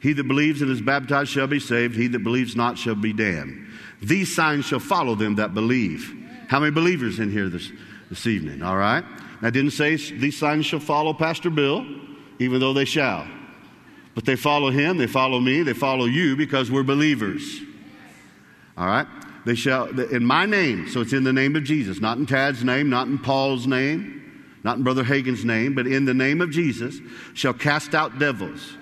He 0.00 0.12
that 0.12 0.28
believes 0.28 0.62
and 0.62 0.70
is 0.70 0.80
baptized 0.80 1.30
shall 1.30 1.48
be 1.48 1.58
saved. 1.58 1.96
He 1.96 2.06
that 2.08 2.20
believes 2.20 2.54
not 2.54 2.78
shall 2.78 2.94
be 2.94 3.12
damned. 3.12 3.66
These 4.00 4.34
signs 4.34 4.66
shall 4.66 4.80
follow 4.80 5.16
them 5.16 5.36
that 5.36 5.52
believe. 5.52 6.14
How 6.48 6.60
many 6.60 6.70
believers 6.70 7.18
in 7.18 7.30
here 7.30 7.48
this, 7.48 7.72
this 8.08 8.26
evening? 8.28 8.62
All 8.62 8.76
right. 8.76 9.04
I 9.42 9.50
didn't 9.50 9.72
say 9.72 9.96
these 9.96 10.38
signs 10.38 10.66
shall 10.66 10.80
follow 10.80 11.12
Pastor 11.12 11.50
Bill, 11.50 11.84
even 12.38 12.60
though 12.60 12.72
they 12.72 12.84
shall. 12.84 13.26
But 14.14 14.24
they 14.24 14.36
follow 14.36 14.70
him, 14.70 14.98
they 14.98 15.06
follow 15.08 15.40
me, 15.40 15.62
they 15.62 15.72
follow 15.72 16.04
you 16.04 16.36
because 16.36 16.70
we're 16.70 16.84
believers. 16.84 17.62
All 18.76 18.86
right? 18.86 19.06
They 19.44 19.54
shall, 19.54 19.88
in 20.00 20.24
my 20.24 20.46
name, 20.46 20.88
so 20.88 21.00
it's 21.00 21.12
in 21.12 21.24
the 21.24 21.32
name 21.32 21.56
of 21.56 21.64
Jesus, 21.64 22.00
not 22.00 22.18
in 22.18 22.26
Tad's 22.26 22.62
name, 22.62 22.88
not 22.88 23.08
in 23.08 23.18
Paul's 23.18 23.66
name, 23.66 24.18
not 24.62 24.76
in 24.76 24.84
Brother 24.84 25.02
Hagin's 25.02 25.44
name, 25.44 25.74
but 25.74 25.86
in 25.86 26.04
the 26.04 26.14
name 26.14 26.40
of 26.40 26.50
Jesus, 26.50 26.98
shall 27.34 27.52
cast 27.52 27.94
out 27.94 28.18
devils, 28.20 28.76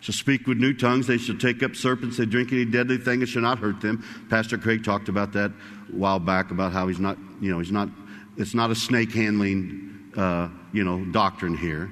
shall 0.00 0.14
speak 0.14 0.46
with 0.46 0.58
new 0.58 0.72
tongues, 0.72 1.08
they 1.08 1.18
shall 1.18 1.36
take 1.36 1.62
up 1.64 1.74
serpents, 1.74 2.16
they 2.16 2.26
drink 2.26 2.52
any 2.52 2.64
deadly 2.64 2.96
thing, 2.96 3.22
it 3.22 3.26
shall 3.26 3.42
not 3.42 3.58
hurt 3.58 3.80
them. 3.80 4.04
Pastor 4.30 4.56
Craig 4.56 4.84
talked 4.84 5.08
about 5.08 5.32
that 5.32 5.50
a 5.50 5.96
while 5.96 6.20
back 6.20 6.52
about 6.52 6.72
how 6.72 6.86
he's 6.86 7.00
not, 7.00 7.18
you 7.40 7.50
know, 7.50 7.58
he's 7.58 7.72
not, 7.72 7.88
it's 8.36 8.54
not 8.54 8.70
a 8.70 8.74
snake 8.74 9.12
handling, 9.12 10.12
uh, 10.16 10.48
you 10.72 10.84
know, 10.84 11.04
doctrine 11.06 11.56
here. 11.56 11.90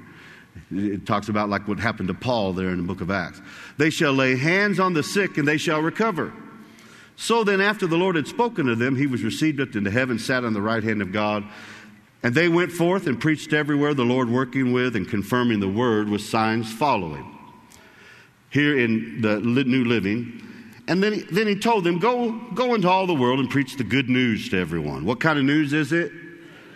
It 0.71 1.05
talks 1.05 1.27
about 1.27 1.49
like 1.49 1.67
what 1.67 1.79
happened 1.79 2.07
to 2.07 2.13
Paul 2.13 2.53
there 2.53 2.69
in 2.69 2.77
the 2.77 2.83
book 2.83 3.01
of 3.01 3.11
Acts. 3.11 3.41
They 3.77 3.89
shall 3.89 4.13
lay 4.13 4.37
hands 4.37 4.79
on 4.79 4.93
the 4.93 5.03
sick 5.03 5.37
and 5.37 5.47
they 5.47 5.57
shall 5.57 5.81
recover. 5.81 6.31
So 7.15 7.43
then, 7.43 7.61
after 7.61 7.87
the 7.87 7.97
Lord 7.97 8.15
had 8.15 8.27
spoken 8.27 8.65
to 8.65 8.75
them, 8.75 8.95
he 8.95 9.07
was 9.07 9.23
received 9.23 9.61
up 9.61 9.75
into 9.75 9.91
heaven, 9.91 10.17
sat 10.17 10.43
on 10.43 10.53
the 10.53 10.61
right 10.61 10.83
hand 10.83 11.01
of 11.01 11.11
God. 11.11 11.43
And 12.23 12.33
they 12.33 12.47
went 12.47 12.71
forth 12.71 13.07
and 13.07 13.19
preached 13.19 13.53
everywhere, 13.53 13.93
the 13.93 14.05
Lord 14.05 14.29
working 14.29 14.71
with 14.71 14.95
and 14.95 15.07
confirming 15.07 15.59
the 15.59 15.67
word 15.67 16.09
with 16.09 16.21
signs 16.21 16.71
following. 16.71 17.37
Here 18.49 18.79
in 18.79 19.21
the 19.21 19.39
New 19.41 19.83
Living. 19.83 20.41
And 20.87 21.01
then, 21.01 21.25
then 21.31 21.47
he 21.47 21.55
told 21.55 21.83
them, 21.83 21.99
go, 21.99 22.31
go 22.53 22.73
into 22.73 22.89
all 22.89 23.07
the 23.07 23.13
world 23.13 23.39
and 23.39 23.49
preach 23.49 23.77
the 23.77 23.83
good 23.83 24.09
news 24.09 24.49
to 24.49 24.59
everyone. 24.59 25.05
What 25.05 25.19
kind 25.19 25.39
of 25.39 25.45
news 25.45 25.73
is 25.73 25.91
it? 25.91 26.11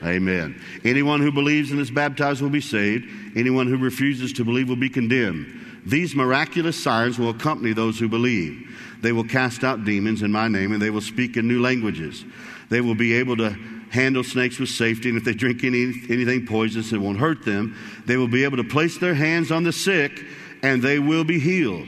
Amen. 0.03 0.61
Anyone 0.83 1.21
who 1.21 1.31
believes 1.31 1.71
and 1.71 1.79
is 1.79 1.91
baptized 1.91 2.41
will 2.41 2.49
be 2.49 2.61
saved. 2.61 3.05
Anyone 3.35 3.67
who 3.67 3.77
refuses 3.77 4.31
to 4.33 4.45
believe 4.45 4.69
will 4.69 4.75
be 4.75 4.89
condemned. 4.89 5.81
These 5.85 6.15
miraculous 6.15 6.81
signs 6.81 7.17
will 7.17 7.29
accompany 7.29 7.73
those 7.73 7.97
who 7.97 8.07
believe. 8.07 8.69
They 9.01 9.11
will 9.11 9.23
cast 9.23 9.63
out 9.63 9.85
demons 9.85 10.21
in 10.21 10.31
my 10.31 10.47
name, 10.47 10.71
and 10.71 10.81
they 10.81 10.89
will 10.89 11.01
speak 11.01 11.37
in 11.37 11.47
new 11.47 11.61
languages. 11.61 12.25
They 12.69 12.81
will 12.81 12.95
be 12.95 13.13
able 13.13 13.37
to 13.37 13.49
handle 13.89 14.23
snakes 14.23 14.59
with 14.59 14.69
safety, 14.69 15.09
and 15.09 15.17
if 15.17 15.23
they 15.23 15.33
drink 15.33 15.63
any, 15.63 15.93
anything 16.09 16.45
poisonous, 16.45 16.91
it 16.91 16.97
won't 16.97 17.19
hurt 17.19 17.45
them. 17.45 17.75
They 18.05 18.17
will 18.17 18.27
be 18.27 18.43
able 18.43 18.57
to 18.57 18.63
place 18.63 18.97
their 18.97 19.13
hands 19.13 19.51
on 19.51 19.63
the 19.63 19.71
sick, 19.71 20.23
and 20.63 20.81
they 20.81 20.99
will 20.99 21.23
be 21.23 21.39
healed. 21.39 21.87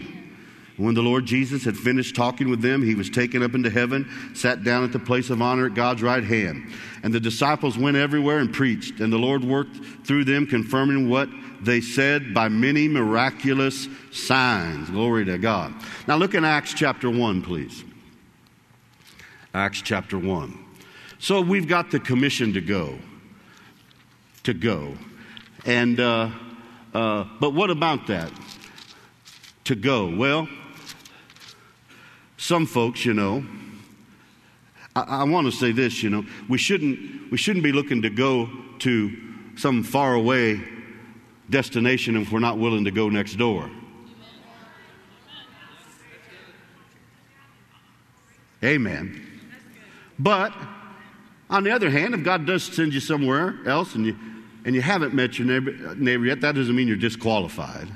When 0.78 0.96
the 0.96 1.02
Lord 1.02 1.26
Jesus 1.26 1.66
had 1.66 1.76
finished 1.76 2.16
talking 2.16 2.50
with 2.50 2.62
them, 2.62 2.82
he 2.82 2.96
was 2.96 3.10
taken 3.10 3.44
up 3.44 3.54
into 3.54 3.70
heaven, 3.70 4.10
sat 4.34 4.64
down 4.64 4.86
at 4.86 4.94
the 4.94 5.00
place 5.00 5.30
of 5.30 5.42
honor 5.42 5.66
at 5.66 5.74
God's 5.74 6.02
right 6.02 6.24
hand. 6.24 6.72
And 7.04 7.14
the 7.14 7.20
disciples 7.20 7.78
went 7.78 7.98
everywhere 7.98 8.40
and 8.40 8.54
preached, 8.54 9.02
and 9.02 9.12
the 9.12 9.18
Lord 9.18 9.44
worked 9.44 9.76
through 10.06 10.24
them, 10.24 10.48
confirming 10.48 11.10
what 11.10 11.28
they 11.62 11.82
said 11.82 12.34
by 12.34 12.50
many 12.50 12.88
miraculous 12.88 13.88
signs. 14.12 14.90
Glory 14.90 15.26
to 15.26 15.38
God. 15.38 15.74
Now 16.08 16.16
look 16.16 16.34
in 16.34 16.46
Acts 16.46 16.74
chapter 16.74 17.10
1, 17.10 17.42
please. 17.42 17.84
Acts 19.54 19.82
chapter 19.82 20.18
1. 20.18 20.66
So 21.20 21.42
we've 21.42 21.68
got 21.68 21.92
the 21.92 22.00
commission 22.00 22.54
to 22.54 22.62
go. 22.62 22.98
To 24.44 24.54
go. 24.54 24.96
And, 25.66 26.00
uh, 26.00 26.30
uh, 26.94 27.26
but 27.40 27.54
what 27.54 27.70
about 27.70 28.08
that? 28.08 28.32
To 29.66 29.76
go. 29.76 30.16
Well, 30.16 30.48
some 32.38 32.66
folks, 32.66 33.06
you 33.06 33.14
know, 33.14 33.46
I, 34.96 35.02
I 35.02 35.24
want 35.24 35.46
to 35.46 35.52
say 35.52 35.72
this, 35.72 36.02
you 36.02 36.10
know, 36.10 36.26
we 36.48 36.58
shouldn't, 36.58 37.32
we 37.32 37.38
shouldn't 37.38 37.64
be 37.64 37.72
looking 37.72 38.02
to 38.04 38.10
go 38.10 38.50
to 38.80 39.12
some 39.56 39.84
faraway 39.84 40.62
destination 41.50 42.16
if 42.16 42.32
we're 42.32 42.40
not 42.40 42.58
willing 42.58 42.86
to 42.86 42.92
go 42.92 43.10
next 43.10 43.36
door. 43.36 43.70
Amen. 48.64 49.26
But 50.18 50.54
on 51.50 51.64
the 51.64 51.72
other 51.72 51.90
hand, 51.90 52.14
if 52.14 52.24
God 52.24 52.46
does 52.46 52.64
send 52.64 52.94
you 52.94 53.00
somewhere 53.00 53.56
else 53.66 53.96
and 53.96 54.06
you, 54.06 54.18
and 54.66 54.76
you 54.76 54.82
haven't 54.82 55.14
met 55.14 55.40
your 55.40 55.48
neighbor, 55.48 55.96
neighbor 55.96 56.26
yet, 56.26 56.42
that 56.42 56.56
doesn't 56.56 56.76
mean 56.76 56.88
you're 56.88 56.98
disqualified. 56.98 57.88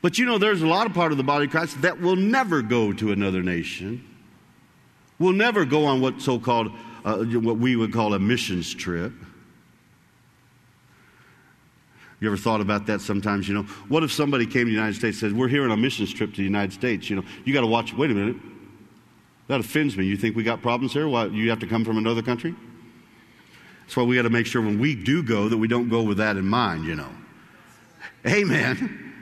But 0.00 0.18
you 0.18 0.26
know, 0.26 0.38
there's 0.38 0.62
a 0.62 0.66
lot 0.66 0.86
of 0.86 0.94
part 0.94 1.12
of 1.12 1.18
the 1.18 1.24
body 1.24 1.46
of 1.46 1.50
Christ 1.50 1.80
that 1.82 2.00
will 2.00 2.16
never 2.16 2.62
go 2.62 2.92
to 2.92 3.12
another 3.12 3.42
nation, 3.42 4.04
will 5.18 5.32
never 5.32 5.64
go 5.64 5.84
on 5.84 6.00
what 6.00 6.20
so 6.20 6.38
called, 6.38 6.72
uh, 7.04 7.18
what 7.18 7.58
we 7.58 7.76
would 7.76 7.92
call 7.92 8.14
a 8.14 8.18
missions 8.18 8.74
trip. 8.74 9.12
You 12.20 12.28
ever 12.28 12.36
thought 12.36 12.60
about 12.60 12.86
that 12.86 13.00
sometimes? 13.00 13.48
You 13.48 13.54
know, 13.54 13.62
what 13.88 14.02
if 14.02 14.12
somebody 14.12 14.46
came 14.46 14.62
to 14.62 14.66
the 14.66 14.70
United 14.70 14.94
States 14.94 15.20
and 15.22 15.32
said, 15.32 15.38
We're 15.38 15.48
here 15.48 15.64
on 15.64 15.70
a 15.70 15.76
missions 15.76 16.12
trip 16.12 16.30
to 16.30 16.36
the 16.36 16.44
United 16.44 16.72
States? 16.72 17.10
You 17.10 17.16
know, 17.16 17.24
you 17.44 17.52
got 17.52 17.62
to 17.62 17.66
watch, 17.66 17.92
wait 17.92 18.10
a 18.10 18.14
minute. 18.14 18.36
That 19.48 19.60
offends 19.60 19.96
me. 19.96 20.04
You 20.04 20.16
think 20.16 20.36
we 20.36 20.42
got 20.42 20.62
problems 20.62 20.92
here? 20.92 21.06
Why, 21.06 21.26
you 21.26 21.50
have 21.50 21.58
to 21.60 21.66
come 21.66 21.84
from 21.84 21.98
another 21.98 22.22
country? 22.22 22.54
That's 23.82 23.96
why 23.96 24.04
we 24.04 24.16
got 24.16 24.22
to 24.22 24.30
make 24.30 24.46
sure 24.46 24.62
when 24.62 24.78
we 24.78 24.94
do 24.94 25.22
go 25.22 25.48
that 25.48 25.58
we 25.58 25.68
don't 25.68 25.90
go 25.90 26.02
with 26.02 26.16
that 26.18 26.36
in 26.36 26.46
mind, 26.46 26.86
you 26.86 26.94
know. 26.94 27.10
Amen. 28.26 29.12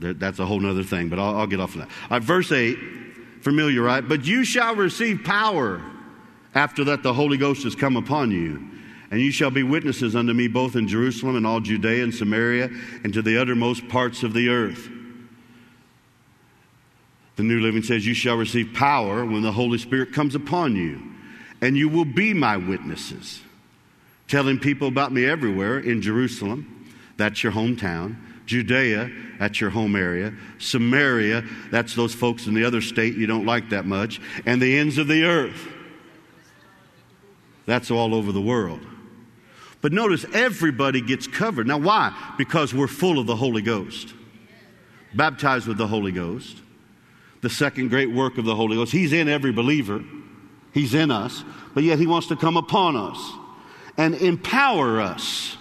That's 0.00 0.38
a 0.38 0.46
whole 0.46 0.64
other 0.64 0.84
thing, 0.84 1.08
but 1.08 1.18
I'll, 1.18 1.38
I'll 1.38 1.46
get 1.46 1.60
off 1.60 1.74
of 1.74 1.86
that. 2.08 2.22
Verse 2.22 2.52
8, 2.52 2.78
familiar, 3.42 3.82
right? 3.82 4.06
But 4.06 4.24
you 4.24 4.44
shall 4.44 4.74
receive 4.74 5.24
power 5.24 5.82
after 6.54 6.84
that 6.84 7.02
the 7.02 7.12
Holy 7.12 7.36
Ghost 7.36 7.64
has 7.64 7.74
come 7.74 7.96
upon 7.96 8.30
you. 8.30 8.66
And 9.10 9.20
you 9.20 9.30
shall 9.30 9.50
be 9.50 9.62
witnesses 9.62 10.14
unto 10.14 10.34
me 10.34 10.48
both 10.48 10.76
in 10.76 10.86
Jerusalem 10.86 11.36
and 11.36 11.46
all 11.46 11.60
Judea 11.60 12.04
and 12.04 12.14
Samaria 12.14 12.70
and 13.04 13.12
to 13.14 13.22
the 13.22 13.40
uttermost 13.40 13.88
parts 13.88 14.22
of 14.22 14.34
the 14.34 14.48
earth. 14.48 14.88
The 17.36 17.42
New 17.42 17.60
Living 17.60 17.82
says, 17.82 18.06
You 18.06 18.14
shall 18.14 18.36
receive 18.36 18.74
power 18.74 19.24
when 19.24 19.42
the 19.42 19.52
Holy 19.52 19.78
Spirit 19.78 20.12
comes 20.12 20.34
upon 20.34 20.76
you, 20.76 21.00
and 21.60 21.76
you 21.76 21.88
will 21.88 22.04
be 22.04 22.34
my 22.34 22.56
witnesses, 22.56 23.40
telling 24.26 24.58
people 24.58 24.88
about 24.88 25.12
me 25.12 25.24
everywhere 25.24 25.78
in 25.78 26.02
Jerusalem, 26.02 26.74
that's 27.16 27.42
your 27.42 27.52
hometown, 27.52 28.16
Judea, 28.46 29.10
that's 29.38 29.60
your 29.60 29.70
home 29.70 29.94
area. 29.94 30.34
Samaria, 30.58 31.44
that's 31.70 31.94
those 31.94 32.14
folks 32.14 32.46
in 32.46 32.54
the 32.54 32.64
other 32.64 32.80
state 32.80 33.14
you 33.14 33.26
don't 33.26 33.46
like 33.46 33.70
that 33.70 33.86
much. 33.86 34.20
And 34.46 34.60
the 34.60 34.78
ends 34.78 34.98
of 34.98 35.06
the 35.06 35.24
earth. 35.24 35.68
That's 37.66 37.90
all 37.90 38.14
over 38.14 38.32
the 38.32 38.40
world. 38.40 38.80
But 39.80 39.92
notice 39.92 40.24
everybody 40.32 41.00
gets 41.00 41.26
covered. 41.26 41.66
Now, 41.66 41.78
why? 41.78 42.34
Because 42.36 42.74
we're 42.74 42.88
full 42.88 43.18
of 43.18 43.26
the 43.26 43.36
Holy 43.36 43.62
Ghost, 43.62 44.12
baptized 45.14 45.68
with 45.68 45.78
the 45.78 45.86
Holy 45.86 46.12
Ghost. 46.12 46.58
The 47.40 47.50
second 47.50 47.88
great 47.90 48.10
work 48.10 48.36
of 48.38 48.44
the 48.44 48.56
Holy 48.56 48.76
Ghost. 48.76 48.90
He's 48.90 49.12
in 49.12 49.28
every 49.28 49.52
believer, 49.52 50.02
He's 50.72 50.94
in 50.94 51.10
us, 51.10 51.44
but 51.74 51.84
yet 51.84 51.98
He 51.98 52.06
wants 52.06 52.26
to 52.28 52.36
come 52.36 52.56
upon 52.56 52.96
us. 52.96 53.32
and 53.96 54.14
empower 54.14 55.00
us. 55.00 55.56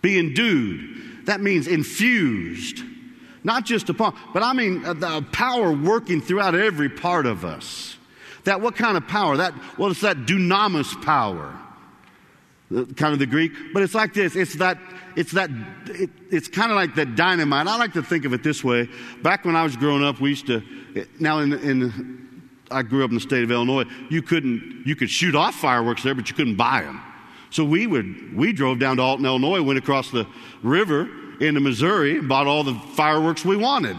Be 0.00 0.18
endued. 0.18 1.26
That 1.26 1.40
means 1.40 1.66
infused. 1.66 2.82
Not 3.44 3.64
just 3.64 3.88
upon, 3.88 4.16
but 4.32 4.42
I 4.42 4.52
mean 4.52 4.84
uh, 4.84 4.92
the 4.94 5.24
power 5.32 5.72
working 5.72 6.20
throughout 6.20 6.54
every 6.54 6.88
part 6.88 7.26
of 7.26 7.44
us. 7.44 7.96
That 8.44 8.60
what 8.60 8.76
kind 8.76 8.96
of 8.96 9.06
power? 9.06 9.36
That 9.36 9.54
well, 9.78 9.90
it's 9.90 10.00
that 10.00 10.18
dunamis 10.18 11.00
power, 11.04 11.56
kind 12.96 13.12
of 13.12 13.18
the 13.18 13.26
Greek. 13.26 13.52
But 13.72 13.82
it's 13.82 13.94
like 13.94 14.14
this. 14.14 14.36
It's 14.36 14.54
that. 14.56 14.78
It's 15.16 15.32
that. 15.32 15.50
It, 15.86 16.10
it's 16.30 16.48
kind 16.48 16.70
of 16.70 16.76
like 16.76 16.94
that 16.96 17.16
dynamite. 17.16 17.66
I 17.66 17.76
like 17.76 17.92
to 17.94 18.02
think 18.02 18.24
of 18.24 18.32
it 18.32 18.42
this 18.42 18.64
way. 18.64 18.88
Back 19.22 19.44
when 19.44 19.56
I 19.56 19.62
was 19.62 19.76
growing 19.76 20.04
up, 20.04 20.20
we 20.20 20.30
used 20.30 20.46
to. 20.46 20.62
Now 21.18 21.38
in, 21.38 21.52
in 21.52 22.50
I 22.70 22.82
grew 22.82 23.04
up 23.04 23.10
in 23.10 23.14
the 23.14 23.20
state 23.20 23.42
of 23.42 23.50
Illinois. 23.50 23.84
You 24.10 24.22
couldn't. 24.22 24.82
You 24.86 24.96
could 24.96 25.10
shoot 25.10 25.34
off 25.34 25.54
fireworks 25.54 26.02
there, 26.02 26.14
but 26.14 26.28
you 26.28 26.34
couldn't 26.34 26.56
buy 26.56 26.82
them. 26.82 27.00
So 27.50 27.64
we 27.64 27.86
would. 27.86 28.34
We 28.34 28.52
drove 28.52 28.78
down 28.78 28.96
to 28.96 29.02
Alton, 29.02 29.26
Illinois, 29.26 29.62
went 29.62 29.78
across 29.78 30.10
the 30.10 30.26
river 30.62 31.08
into 31.40 31.60
Missouri, 31.60 32.18
and 32.18 32.28
bought 32.28 32.46
all 32.46 32.62
the 32.64 32.74
fireworks 32.94 33.44
we 33.44 33.56
wanted, 33.56 33.96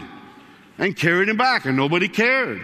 and 0.78 0.96
carried 0.96 1.28
them 1.28 1.36
back, 1.36 1.66
and 1.66 1.76
nobody 1.76 2.08
cared. 2.08 2.62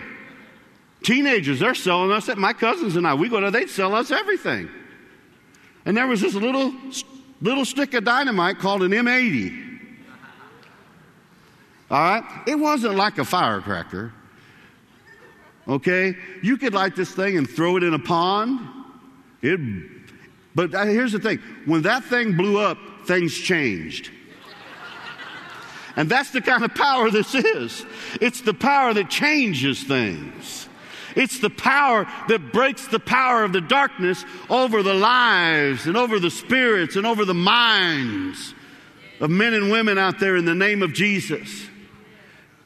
Teenagers, 1.02 1.60
they're 1.60 1.74
selling 1.74 2.10
us, 2.12 2.28
at 2.28 2.38
my 2.38 2.52
cousins 2.52 2.96
and 2.96 3.06
I, 3.06 3.14
we 3.14 3.28
go 3.28 3.40
to, 3.40 3.50
they'd 3.50 3.70
sell 3.70 3.94
us 3.94 4.10
everything. 4.10 4.68
And 5.84 5.96
there 5.96 6.06
was 6.06 6.20
this 6.20 6.34
little, 6.34 6.74
little 7.40 7.64
stick 7.64 7.94
of 7.94 8.04
dynamite 8.04 8.58
called 8.58 8.82
an 8.82 8.90
M80. 8.90 9.68
All 11.90 11.98
right? 11.98 12.42
It 12.46 12.54
wasn't 12.54 12.96
like 12.96 13.18
a 13.18 13.24
firecracker. 13.24 14.12
Okay? 15.66 16.16
You 16.42 16.56
could 16.56 16.74
light 16.74 16.96
this 16.96 17.12
thing 17.12 17.36
and 17.36 17.48
throw 17.48 17.76
it 17.76 17.82
in 17.82 17.94
a 17.94 17.98
pond. 17.98 18.60
It, 19.42 19.60
but 20.54 20.72
here's 20.72 21.12
the 21.12 21.18
thing 21.18 21.38
when 21.64 21.82
that 21.82 22.04
thing 22.04 22.36
blew 22.36 22.58
up, 22.58 22.78
things 23.06 23.34
changed. 23.34 24.10
And 25.96 26.08
that's 26.08 26.30
the 26.30 26.40
kind 26.40 26.64
of 26.64 26.74
power 26.74 27.10
this 27.10 27.34
is. 27.34 27.84
It's 28.20 28.42
the 28.42 28.54
power 28.54 28.94
that 28.94 29.10
changes 29.10 29.82
things. 29.82 30.68
It's 31.20 31.38
the 31.38 31.50
power 31.50 32.06
that 32.28 32.50
breaks 32.50 32.86
the 32.86 32.98
power 32.98 33.44
of 33.44 33.52
the 33.52 33.60
darkness 33.60 34.24
over 34.48 34.82
the 34.82 34.94
lives 34.94 35.86
and 35.86 35.94
over 35.94 36.18
the 36.18 36.30
spirits 36.30 36.96
and 36.96 37.06
over 37.06 37.26
the 37.26 37.34
minds 37.34 38.54
of 39.20 39.28
men 39.28 39.52
and 39.52 39.70
women 39.70 39.98
out 39.98 40.18
there 40.18 40.34
in 40.36 40.46
the 40.46 40.54
name 40.54 40.82
of 40.82 40.94
Jesus. 40.94 41.66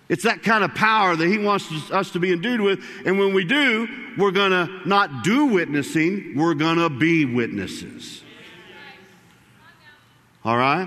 It's 0.09 0.23
that 0.23 0.45
kind 0.45 0.63
of 0.63 0.73
power 0.73 1.17
that 1.17 1.27
He 1.27 1.37
wants 1.37 1.69
us 1.91 2.13
to 2.13 2.21
be 2.21 2.33
endued 2.33 2.61
with. 2.61 2.79
And 3.05 3.19
when 3.19 3.35
we 3.35 3.43
do, 3.43 3.89
we're 4.17 4.31
going 4.31 4.53
to 4.53 4.89
not 4.89 5.25
do 5.25 5.47
witnessing, 5.47 6.35
we're 6.37 6.55
going 6.55 6.79
to 6.79 6.89
be 6.89 7.25
witnesses. 7.25 8.23
All 10.45 10.57
right? 10.57 10.87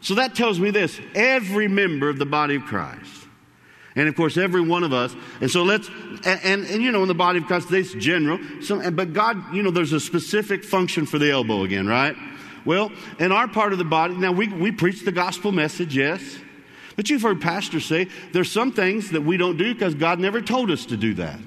So 0.00 0.14
that 0.14 0.34
tells 0.34 0.58
me 0.58 0.70
this 0.70 0.98
every 1.14 1.68
member 1.68 2.08
of 2.08 2.18
the 2.18 2.24
body 2.24 2.54
of 2.54 2.62
Christ 2.64 3.17
and 3.98 4.08
of 4.08 4.14
course, 4.14 4.36
every 4.36 4.60
one 4.60 4.84
of 4.84 4.92
us. 4.92 5.14
And 5.40 5.50
so 5.50 5.64
let's, 5.64 5.88
and, 6.24 6.40
and, 6.44 6.66
and 6.66 6.82
you 6.82 6.92
know, 6.92 7.02
in 7.02 7.08
the 7.08 7.14
body 7.14 7.40
of 7.40 7.46
Christ, 7.46 7.68
this 7.68 7.92
general. 7.94 8.38
So, 8.62 8.90
but 8.92 9.12
God, 9.12 9.52
you 9.52 9.62
know, 9.62 9.72
there's 9.72 9.92
a 9.92 9.98
specific 9.98 10.64
function 10.64 11.04
for 11.04 11.18
the 11.18 11.32
elbow 11.32 11.62
again, 11.62 11.88
right? 11.88 12.14
Well, 12.64 12.92
in 13.18 13.32
our 13.32 13.48
part 13.48 13.72
of 13.72 13.78
the 13.78 13.84
body, 13.84 14.14
now 14.14 14.30
we, 14.30 14.46
we 14.48 14.70
preach 14.70 15.04
the 15.04 15.10
gospel 15.10 15.50
message, 15.50 15.96
yes. 15.96 16.38
But 16.94 17.10
you've 17.10 17.22
heard 17.22 17.40
pastors 17.40 17.86
say 17.86 18.08
there's 18.32 18.50
some 18.52 18.72
things 18.72 19.10
that 19.10 19.22
we 19.22 19.36
don't 19.36 19.56
do 19.56 19.74
because 19.74 19.94
God 19.94 20.20
never 20.20 20.40
told 20.40 20.70
us 20.70 20.86
to 20.86 20.96
do 20.96 21.14
that. 21.14 21.40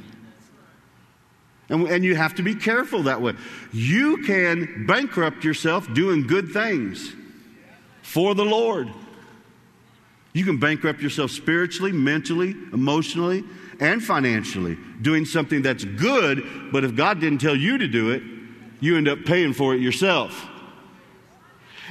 And, 1.70 1.88
and 1.88 2.04
you 2.04 2.16
have 2.16 2.36
to 2.36 2.44
be 2.44 2.54
careful 2.54 3.04
that 3.04 3.22
way. 3.22 3.34
You 3.72 4.18
can 4.24 4.86
bankrupt 4.86 5.46
yourself 5.46 5.94
doing 5.94 6.28
good 6.28 6.52
things 6.52 7.14
for 8.02 8.36
the 8.36 8.44
Lord. 8.44 8.90
You 10.34 10.46
can 10.46 10.58
bankrupt 10.58 11.02
yourself 11.02 11.32
spiritually, 11.32 11.92
mentally, 11.92 12.52
emotionally, 12.72 13.44
and 13.80 14.02
financially 14.04 14.78
doing 15.02 15.26
something 15.26 15.62
that's 15.62 15.84
good, 15.84 16.44
but 16.72 16.84
if 16.84 16.96
God 16.96 17.20
didn't 17.20 17.42
tell 17.42 17.56
you 17.56 17.78
to 17.78 17.88
do 17.88 18.12
it, 18.12 18.24
you 18.80 18.98
end 18.98 19.08
up 19.08 19.26
paying 19.26 19.54
for 19.54 19.74
it 19.74 19.82
yourself. 19.82 20.48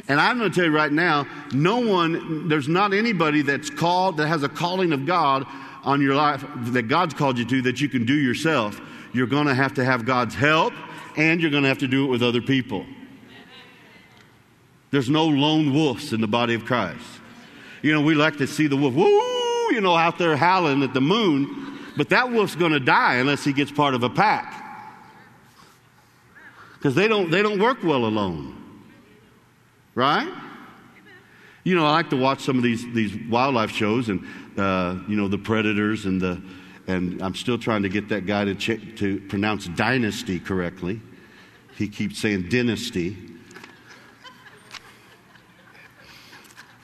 And 0.09 0.21
I'm 0.21 0.39
going 0.39 0.51
to 0.51 0.55
tell 0.55 0.65
you 0.65 0.75
right 0.75 0.93
now, 0.93 1.27
no 1.53 1.79
one, 1.79 2.49
there's 2.49 2.69
not 2.69 2.95
anybody 2.95 3.43
that's 3.43 3.69
called, 3.69 4.17
that 4.17 4.29
has 4.29 4.43
a 4.43 4.49
calling 4.49 4.93
of 4.93 5.05
God 5.05 5.47
on 5.83 6.01
your 6.01 6.15
life 6.15 6.45
that 6.73 6.85
God's 6.85 7.15
called 7.15 7.39
you 7.39 7.45
to 7.47 7.63
that 7.63 7.81
you 7.81 7.89
can 7.89 8.07
do 8.07 8.15
yourself. 8.15 8.81
You're 9.13 9.27
going 9.27 9.47
to 9.47 9.55
have 9.55 9.75
to 9.75 9.85
have 9.85 10.07
God's 10.07 10.35
help 10.35 10.73
and 11.17 11.41
you're 11.41 11.51
going 11.51 11.65
to 11.65 11.69
have 11.69 11.79
to 11.79 11.89
do 11.89 12.05
it 12.05 12.09
with 12.09 12.23
other 12.23 12.41
people. 12.41 12.87
There's 14.91 15.11
no 15.11 15.27
lone 15.27 15.73
wolves 15.73 16.13
in 16.13 16.21
the 16.21 16.29
body 16.29 16.55
of 16.55 16.65
Christ. 16.65 17.20
You 17.83 17.93
know, 17.93 18.03
we 18.03 18.15
like 18.15 18.37
to 18.39 18.47
see 18.47 18.67
the 18.67 18.77
wolf, 18.77 18.95
woo, 18.95 19.07
you 19.73 19.81
know, 19.81 19.97
out 19.97 20.19
there 20.19 20.37
howling 20.37 20.83
at 20.83 20.93
the 20.95 21.01
moon, 21.01 21.79
but 21.97 22.11
that 22.11 22.31
wolf's 22.31 22.55
going 22.55 22.73
to 22.73 22.81
die 22.81 23.17
unless 23.17 23.45
he 23.45 23.53
gets 23.53 23.71
part 23.71 23.95
of 23.95 24.03
a 24.03 24.11
pack. 24.11 24.57
Because 26.75 26.95
they 26.95 27.09
don't, 27.09 27.31
they 27.31 27.43
don't 27.43 27.59
work 27.59 27.83
well 27.83 28.05
alone. 28.05 28.57
Right? 29.95 30.33
You 31.65 31.75
know, 31.75 31.85
I 31.85 31.93
like 31.93 32.11
to 32.11 32.17
watch 32.17 32.41
some 32.41 32.57
of 32.57 32.63
these, 32.63 32.85
these 32.95 33.15
wildlife 33.29 33.71
shows 33.71 34.09
and, 34.09 34.27
uh, 34.57 34.97
you 35.09 35.17
know, 35.17 35.29
the 35.29 35.39
predators 35.39 36.07
and 36.07 36.21
the, 36.21 36.41
and 36.87 37.21
I'm 37.23 37.35
still 37.35 37.59
trying 37.59 37.83
to 37.83 37.89
get 37.89 38.09
that 38.09 38.27
guy 38.27 38.45
to, 38.47 38.55
ch- 38.55 38.99
to 38.99 39.21
pronounce 39.29 39.69
dynasty 39.69 40.41
correctly. 40.41 41.01
He 41.77 41.89
keeps 41.89 42.19
saying 42.19 42.49
dynasty. 42.49 43.17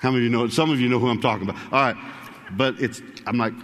How 0.06 0.12
many 0.12 0.24
of 0.24 0.30
you 0.30 0.38
know? 0.38 0.46
Some 0.46 0.70
of 0.70 0.78
you 0.78 0.88
know 0.88 1.00
who 1.00 1.08
I'm 1.08 1.20
talking 1.20 1.48
about. 1.48 1.60
All 1.72 1.82
right. 1.82 1.96
But 2.52 2.80
it's, 2.80 3.02
I'm 3.26 3.38
like, 3.38 3.54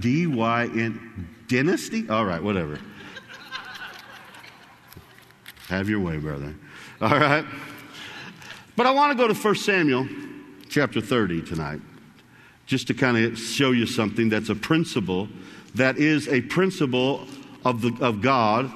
D 0.00 0.26
Y 0.26 0.64
N, 0.64 1.28
dynasty? 1.46 2.08
All 2.08 2.24
right, 2.24 2.42
whatever. 2.42 2.80
Have 5.68 5.88
your 5.88 6.00
way, 6.00 6.16
brother. 6.16 6.56
All 7.00 7.10
right. 7.10 7.44
But 8.74 8.86
I 8.86 8.90
want 8.90 9.16
to 9.16 9.16
go 9.16 9.32
to 9.32 9.40
1 9.40 9.54
Samuel 9.54 10.08
chapter 10.68 11.00
30 11.00 11.42
tonight, 11.42 11.80
just 12.66 12.88
to 12.88 12.94
kind 12.94 13.16
of 13.16 13.38
show 13.38 13.70
you 13.70 13.86
something 13.86 14.28
that's 14.28 14.48
a 14.48 14.56
principle 14.56 15.28
that 15.76 15.98
is 15.98 16.26
a 16.26 16.40
principle 16.40 17.28
of, 17.64 17.80
the, 17.80 17.96
of 18.04 18.20
God 18.20 18.72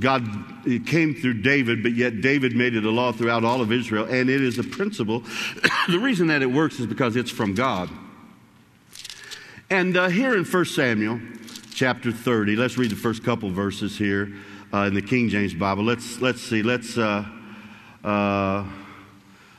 God 0.00 0.66
it 0.66 0.86
came 0.86 1.14
through 1.14 1.42
David, 1.42 1.82
but 1.82 1.92
yet 1.92 2.20
David 2.20 2.56
made 2.56 2.74
it 2.74 2.84
a 2.84 2.90
law 2.90 3.12
throughout 3.12 3.44
all 3.44 3.60
of 3.60 3.70
Israel, 3.70 4.06
and 4.06 4.30
it 4.30 4.40
is 4.40 4.58
a 4.58 4.64
principle. 4.64 5.20
the 5.88 5.98
reason 5.98 6.26
that 6.28 6.42
it 6.42 6.50
works 6.50 6.80
is 6.80 6.86
because 6.86 7.16
it's 7.16 7.30
from 7.30 7.54
God. 7.54 7.90
And 9.68 9.96
uh, 9.96 10.08
here 10.08 10.36
in 10.36 10.44
1 10.44 10.64
Samuel 10.64 11.20
chapter 11.74 12.12
30, 12.12 12.56
let's 12.56 12.76
read 12.76 12.90
the 12.90 12.96
first 12.96 13.22
couple 13.22 13.50
verses 13.50 13.96
here 13.96 14.32
uh, 14.72 14.78
in 14.78 14.94
the 14.94 15.02
King 15.02 15.28
James 15.28 15.54
Bible. 15.54 15.84
Let's, 15.84 16.20
let's 16.20 16.40
see, 16.40 16.62
let's, 16.62 16.96
uh, 16.96 17.24
uh 18.02 18.64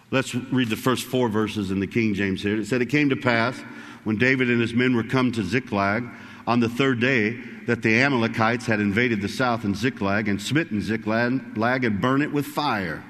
let's 0.10 0.34
read 0.36 0.70
the 0.70 0.76
first 0.76 1.06
four 1.06 1.30
verses 1.30 1.72
in 1.72 1.80
the 1.80 1.88
King 1.88 2.14
James 2.14 2.42
here. 2.42 2.60
It 2.60 2.66
said, 2.66 2.82
It 2.82 2.88
came 2.88 3.10
to 3.10 3.16
pass 3.16 3.58
when 4.04 4.18
David 4.18 4.50
and 4.50 4.60
his 4.60 4.74
men 4.74 4.96
were 4.96 5.04
come 5.04 5.32
to 5.34 5.44
Ziklag 5.44 6.04
on 6.48 6.60
the 6.60 6.70
third 6.70 7.00
day 7.00 7.40
that 7.68 7.82
the 7.82 8.02
Amalekites 8.02 8.66
had 8.66 8.80
invaded 8.80 9.22
the 9.22 9.30
south 9.30 9.64
in 9.66 9.76
Ziklag 9.76 10.28
and 10.28 10.42
smitten 10.42 10.82
Ziklag 10.82 11.84
and 11.84 12.02
burned 12.02 12.24
it 12.24 12.32
with 12.32 12.46
fire. 12.46 13.04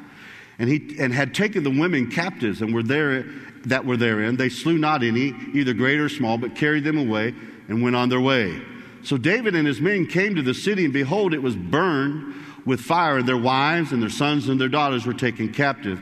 And, 0.59 0.69
he, 0.69 0.97
and 0.99 1.13
had 1.13 1.33
taken 1.33 1.63
the 1.63 1.69
women 1.69 2.11
captives 2.11 2.61
and 2.61 2.73
were 2.73 2.83
there 2.83 3.25
that 3.65 3.85
were 3.85 3.97
therein. 3.97 4.37
They 4.37 4.49
slew 4.49 4.77
not 4.77 5.03
any, 5.03 5.33
either 5.53 5.73
great 5.73 5.99
or 5.99 6.09
small, 6.09 6.37
but 6.37 6.55
carried 6.55 6.83
them 6.83 6.97
away 6.97 7.33
and 7.67 7.81
went 7.81 7.95
on 7.95 8.09
their 8.09 8.21
way. 8.21 8.61
So 9.03 9.17
David 9.17 9.55
and 9.55 9.65
his 9.67 9.81
men 9.81 10.05
came 10.05 10.35
to 10.35 10.41
the 10.41 10.53
city, 10.53 10.85
and 10.85 10.93
behold, 10.93 11.33
it 11.33 11.41
was 11.41 11.55
burned 11.55 12.35
with 12.65 12.79
fire, 12.79 13.17
and 13.17 13.27
their 13.27 13.37
wives 13.37 13.91
and 13.91 14.01
their 14.01 14.09
sons 14.09 14.49
and 14.49 14.61
their 14.61 14.69
daughters 14.69 15.05
were 15.05 15.13
taken 15.13 15.51
captive. 15.51 16.01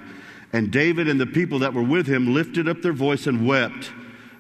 And 0.52 0.72
David 0.72 1.08
and 1.08 1.20
the 1.20 1.26
people 1.26 1.60
that 1.60 1.74
were 1.74 1.84
with 1.84 2.08
him 2.08 2.34
lifted 2.34 2.68
up 2.68 2.82
their 2.82 2.94
voice 2.94 3.28
and 3.28 3.48
wept 3.48 3.92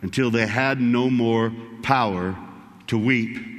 until 0.02 0.32
they 0.32 0.48
had 0.48 0.82
no 0.82 1.10
more 1.10 1.54
power 1.82 2.38
to 2.88 2.98
weep. 2.98 3.59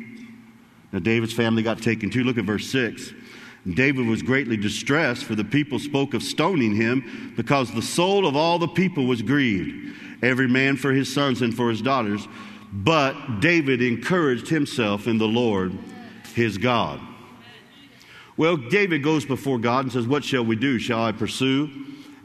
Now, 0.93 0.99
David's 0.99 1.33
family 1.33 1.63
got 1.63 1.81
taken 1.81 2.11
too. 2.11 2.25
Look 2.25 2.39
at 2.39 2.45
verse 2.45 2.69
6. 2.71 3.13
David 3.75 4.07
was 4.07 4.23
greatly 4.23 4.57
distressed, 4.57 5.25
for 5.25 5.35
the 5.35 5.45
people 5.45 5.79
spoke 5.79 6.15
of 6.15 6.23
stoning 6.23 6.75
him, 6.75 7.35
because 7.37 7.71
the 7.73 7.83
soul 7.83 8.27
of 8.27 8.35
all 8.35 8.59
the 8.59 8.69
people 8.69 9.07
was 9.07 9.21
grieved, 9.21 9.95
every 10.23 10.49
man 10.49 10.77
for 10.77 10.93
his 10.93 11.13
sons 11.13 11.43
and 11.43 11.55
for 11.55 11.69
his 11.69 11.83
daughters. 11.83 12.27
But 12.73 13.41
David 13.41 13.83
encouraged 13.83 14.49
himself 14.49 15.07
in 15.07 15.19
the 15.19 15.29
Lord 15.29 15.77
his 16.35 16.57
God. 16.57 17.01
Well, 18.37 18.57
David 18.57 19.03
goes 19.03 19.27
before 19.27 19.59
God 19.59 19.85
and 19.85 19.93
says, 19.93 20.07
What 20.07 20.25
shall 20.25 20.45
we 20.45 20.57
do? 20.57 20.79
Shall 20.79 21.03
I 21.03 21.13
pursue? 21.13 21.69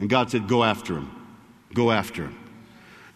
And 0.00 0.08
God 0.08 0.30
said, 0.30 0.48
Go 0.48 0.64
after 0.64 0.94
him. 0.94 1.10
Go 1.74 1.90
after 1.90 2.24
him. 2.24 2.38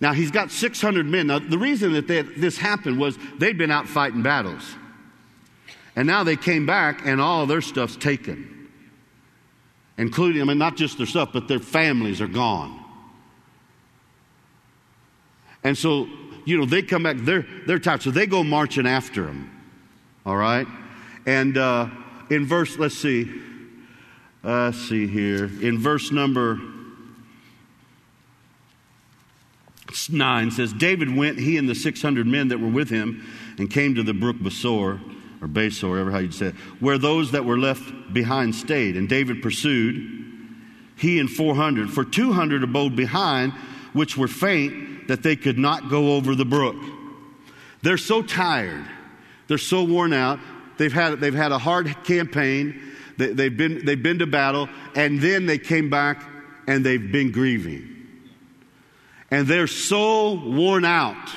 Now, 0.01 0.13
he's 0.13 0.31
got 0.31 0.51
600 0.51 1.07
men. 1.07 1.29
Now, 1.29 1.39
the 1.39 1.59
reason 1.59 1.93
that 1.93 2.09
they, 2.09 2.23
this 2.23 2.59
happened 2.59 2.99
was 2.99 3.19
they'd 3.39 3.57
been 3.57 3.71
out 3.71 3.87
fighting 3.87 4.23
battles. 4.23 4.77
And 5.97 6.07
now 6.07 6.25
they 6.25 6.37
came 6.37 6.67
back 6.67 7.03
and 7.05 7.21
all 7.21 7.47
their 7.47 7.61
stuff's 7.61 7.97
taken. 7.97 8.57
including, 9.99 10.41
I 10.41 10.47
mean, 10.47 10.57
not 10.57 10.77
just 10.77 10.97
their 10.97 11.07
stuff, 11.07 11.31
but 11.33 11.47
their 11.47 11.59
families 11.59 12.23
are 12.23 12.27
gone. 12.27 12.83
And 15.63 15.77
so, 15.77 16.09
you 16.47 16.57
know, 16.57 16.65
they 16.65 16.81
come 16.81 17.03
back, 17.03 17.17
they're, 17.19 17.47
they're 17.67 17.79
tired, 17.79 18.03
so 18.03 18.11
they 18.11 18.27
go 18.27 18.43
marching 18.43 18.87
after 18.87 19.27
them. 19.27 19.51
All 20.25 20.37
right? 20.37 20.67
And 21.27 21.59
uh, 21.59 21.89
in 22.31 22.47
verse, 22.47 22.79
let's 22.79 22.97
see, 22.97 23.31
let's 24.43 24.79
see 24.79 25.07
here, 25.07 25.45
in 25.45 25.79
verse 25.79 26.11
number 26.11 26.59
9 30.09 30.51
says, 30.51 30.73
David 30.73 31.15
went, 31.15 31.39
he 31.39 31.57
and 31.57 31.69
the 31.69 31.75
600 31.75 32.27
men 32.27 32.49
that 32.49 32.59
were 32.59 32.69
with 32.69 32.89
him, 32.89 33.27
and 33.59 33.71
came 33.71 33.95
to 33.97 34.03
the 34.03 34.15
brook 34.15 34.37
Besor, 34.37 35.01
or 35.41 35.49
Besor, 35.49 35.91
whatever 35.91 36.11
how 36.11 36.19
you'd 36.19 36.35
say 36.35 36.47
it, 36.47 36.55
where 36.81 36.99
those 36.99 37.33
that 37.33 37.45
were 37.45 37.59
left 37.59 38.13
behind 38.13 38.55
stayed. 38.55 38.97
And 38.97 39.09
David 39.09 39.43
pursued, 39.43 40.21
he 40.97 41.19
and 41.19 41.31
400. 41.31 41.91
For 41.91 42.05
200 42.05 42.63
abode 42.63 42.95
behind, 42.95 43.53
which 43.93 44.17
were 44.17 44.29
faint, 44.29 45.09
that 45.09 45.23
they 45.23 45.37
could 45.37 45.59
not 45.59 45.89
go 45.89 46.15
over 46.15 46.35
the 46.35 46.45
brook. 46.45 46.77
They're 47.83 47.97
so 47.97 48.23
tired. 48.23 48.87
They're 49.49 49.59
so 49.59 49.83
worn 49.83 50.13
out. 50.13 50.39
They've 50.77 50.93
had, 50.93 51.21
they've 51.21 51.35
had 51.35 51.53
a 51.53 51.59
hard 51.59 52.05
campaign. 52.05 52.81
They, 53.17 53.33
they've, 53.33 53.57
been, 53.57 53.85
they've 53.85 54.03
been 54.03 54.19
to 54.21 54.27
battle. 54.27 54.69
And 54.95 55.21
then 55.21 55.47
they 55.47 55.59
came 55.59 55.91
back 55.91 56.23
and 56.67 56.85
they've 56.85 57.11
been 57.11 57.33
grieving. 57.33 57.97
And 59.31 59.47
they're 59.47 59.67
so 59.67 60.35
worn 60.35 60.85
out 60.85 61.31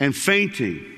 and 0.00 0.14
fainting 0.14 0.93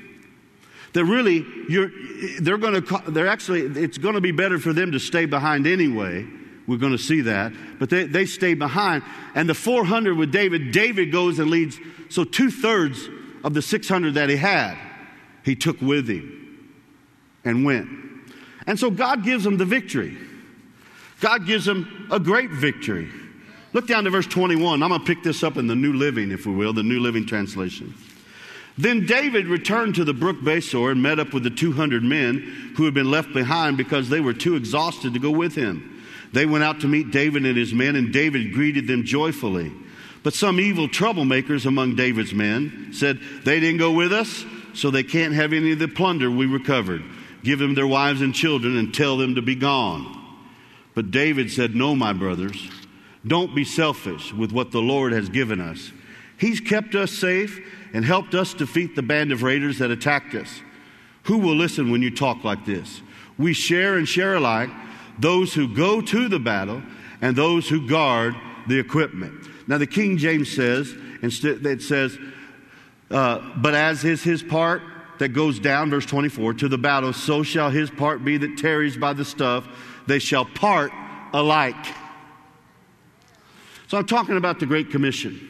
that 0.93 1.05
really 1.05 1.45
you're, 1.69 1.91
they're 2.39 2.57
going 2.57 2.81
to, 2.81 3.11
they're 3.11 3.27
actually, 3.27 3.61
it's 3.61 3.97
going 3.97 4.15
to 4.15 4.21
be 4.21 4.31
better 4.31 4.59
for 4.59 4.73
them 4.73 4.91
to 4.91 4.99
stay 4.99 5.25
behind 5.25 5.67
anyway. 5.67 6.25
We're 6.67 6.77
going 6.77 6.91
to 6.91 6.97
see 6.97 7.21
that. 7.21 7.53
But 7.79 7.89
they, 7.89 8.05
they 8.05 8.25
stay 8.25 8.53
behind. 8.53 9.03
And 9.35 9.49
the 9.49 9.53
400 9.53 10.17
with 10.17 10.31
David, 10.31 10.71
David 10.71 11.11
goes 11.11 11.39
and 11.39 11.49
leads. 11.49 11.79
So 12.09 12.23
two 12.23 12.51
thirds 12.51 13.07
of 13.43 13.53
the 13.53 13.61
600 13.61 14.15
that 14.15 14.29
he 14.29 14.35
had, 14.35 14.77
he 15.43 15.55
took 15.55 15.81
with 15.81 16.09
him 16.09 16.69
and 17.45 17.63
went. 17.63 17.87
And 18.65 18.77
so 18.77 18.91
God 18.91 19.23
gives 19.23 19.45
them 19.45 19.57
the 19.57 19.65
victory. 19.65 20.17
God 21.21 21.45
gives 21.47 21.65
them 21.65 22.07
a 22.11 22.19
great 22.19 22.51
victory. 22.51 23.09
Look 23.73 23.87
down 23.87 24.03
to 24.03 24.09
verse 24.09 24.27
21. 24.27 24.83
I'm 24.83 24.89
going 24.89 24.99
to 24.99 25.05
pick 25.05 25.23
this 25.23 25.43
up 25.43 25.57
in 25.57 25.67
the 25.67 25.75
New 25.75 25.93
Living, 25.93 26.31
if 26.31 26.45
we 26.45 26.53
will, 26.53 26.73
the 26.73 26.83
New 26.83 26.99
Living 26.99 27.25
Translation. 27.25 27.93
Then 28.77 29.05
David 29.05 29.47
returned 29.47 29.95
to 29.95 30.03
the 30.03 30.13
brook 30.13 30.37
Besor 30.37 30.91
and 30.91 31.01
met 31.01 31.19
up 31.19 31.33
with 31.33 31.43
the 31.43 31.49
200 31.49 32.03
men 32.03 32.73
who 32.75 32.85
had 32.85 32.93
been 32.93 33.09
left 33.09 33.33
behind 33.33 33.75
because 33.75 34.09
they 34.09 34.21
were 34.21 34.33
too 34.33 34.55
exhausted 34.55 35.13
to 35.13 35.19
go 35.19 35.31
with 35.31 35.55
him. 35.55 36.03
They 36.33 36.45
went 36.45 36.63
out 36.63 36.81
to 36.81 36.87
meet 36.87 37.11
David 37.11 37.45
and 37.45 37.57
his 37.57 37.73
men, 37.73 37.95
and 37.95 38.13
David 38.13 38.53
greeted 38.53 38.87
them 38.87 39.03
joyfully. 39.03 39.71
But 40.23 40.33
some 40.33 40.59
evil 40.59 40.87
troublemakers 40.87 41.65
among 41.65 41.95
David's 41.95 42.33
men 42.33 42.89
said, 42.91 43.19
They 43.43 43.59
didn't 43.59 43.79
go 43.79 43.91
with 43.91 44.13
us, 44.13 44.45
so 44.73 44.91
they 44.91 45.03
can't 45.03 45.33
have 45.33 45.53
any 45.53 45.71
of 45.71 45.79
the 45.79 45.87
plunder 45.87 46.29
we 46.29 46.45
recovered. 46.45 47.03
Give 47.43 47.59
them 47.59 47.75
their 47.75 47.87
wives 47.87 48.21
and 48.21 48.35
children 48.35 48.77
and 48.77 48.93
tell 48.93 49.17
them 49.17 49.35
to 49.35 49.41
be 49.41 49.55
gone. 49.55 50.13
But 50.93 51.11
David 51.11 51.51
said, 51.51 51.75
No, 51.75 51.95
my 51.95 52.13
brothers, 52.13 52.69
don't 53.25 53.55
be 53.55 53.63
selfish 53.63 54.33
with 54.33 54.51
what 54.51 54.71
the 54.71 54.81
Lord 54.81 55.13
has 55.13 55.29
given 55.29 55.61
us. 55.61 55.91
He's 56.37 56.59
kept 56.59 56.95
us 56.95 57.11
safe 57.11 57.59
and 57.93 58.05
helped 58.05 58.35
us 58.35 58.53
defeat 58.53 58.95
the 58.95 59.01
band 59.01 59.31
of 59.31 59.43
raiders 59.43 59.79
that 59.79 59.91
attacked 59.91 60.35
us. 60.35 60.61
Who 61.23 61.39
will 61.39 61.55
listen 61.55 61.91
when 61.91 62.01
you 62.01 62.11
talk 62.11 62.43
like 62.43 62.65
this? 62.65 63.01
We 63.37 63.53
share 63.53 63.97
and 63.97 64.07
share 64.07 64.35
alike 64.35 64.69
those 65.19 65.53
who 65.53 65.67
go 65.73 65.99
to 65.99 66.29
the 66.29 66.39
battle 66.39 66.81
and 67.21 67.35
those 67.35 67.67
who 67.67 67.87
guard 67.87 68.35
the 68.67 68.77
equipment. 68.77 69.47
Now, 69.67 69.77
the 69.77 69.87
King 69.87 70.17
James 70.17 70.53
says, 70.53 70.93
it 71.21 71.81
says, 71.81 72.17
uh, 73.09 73.39
but 73.57 73.73
as 73.73 74.03
is 74.03 74.23
his 74.23 74.43
part 74.43 74.81
that 75.19 75.29
goes 75.29 75.59
down, 75.59 75.89
verse 75.89 76.05
24, 76.05 76.53
to 76.55 76.67
the 76.67 76.77
battle, 76.77 77.13
so 77.13 77.41
shall 77.43 77.69
his 77.69 77.89
part 77.89 78.23
be 78.23 78.37
that 78.37 78.57
tarries 78.57 78.95
by 78.95 79.13
the 79.13 79.25
stuff. 79.25 79.67
They 80.05 80.19
shall 80.19 80.45
part 80.45 80.91
alike. 81.33 81.75
So 83.87 83.97
I'm 83.97 84.05
talking 84.05 84.37
about 84.37 84.59
the 84.59 84.65
Great 84.65 84.91
Commission. 84.91 85.46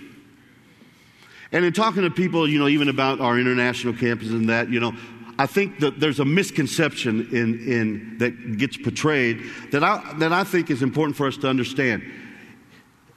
And 1.52 1.64
in 1.64 1.74
talking 1.74 2.04
to 2.04 2.10
people, 2.10 2.48
you 2.48 2.60
know, 2.60 2.68
even 2.68 2.90
about 2.90 3.22
our 3.22 3.40
international 3.40 3.94
campus 3.94 4.30
and 4.30 4.50
that, 4.50 4.70
you 4.70 4.80
know, 4.80 4.94
I 5.40 5.46
think 5.46 5.80
that 5.80 6.00
there's 6.00 6.20
a 6.20 6.26
misconception 6.26 7.30
in, 7.32 7.60
in, 7.60 8.18
that 8.18 8.58
gets 8.58 8.76
portrayed 8.76 9.44
that 9.72 9.84
I, 9.84 10.14
that 10.18 10.34
I 10.34 10.44
think 10.44 10.72
is 10.72 10.82
important 10.82 11.16
for 11.16 11.28
us 11.28 11.38
to 11.38 11.48
understand. 11.48 12.04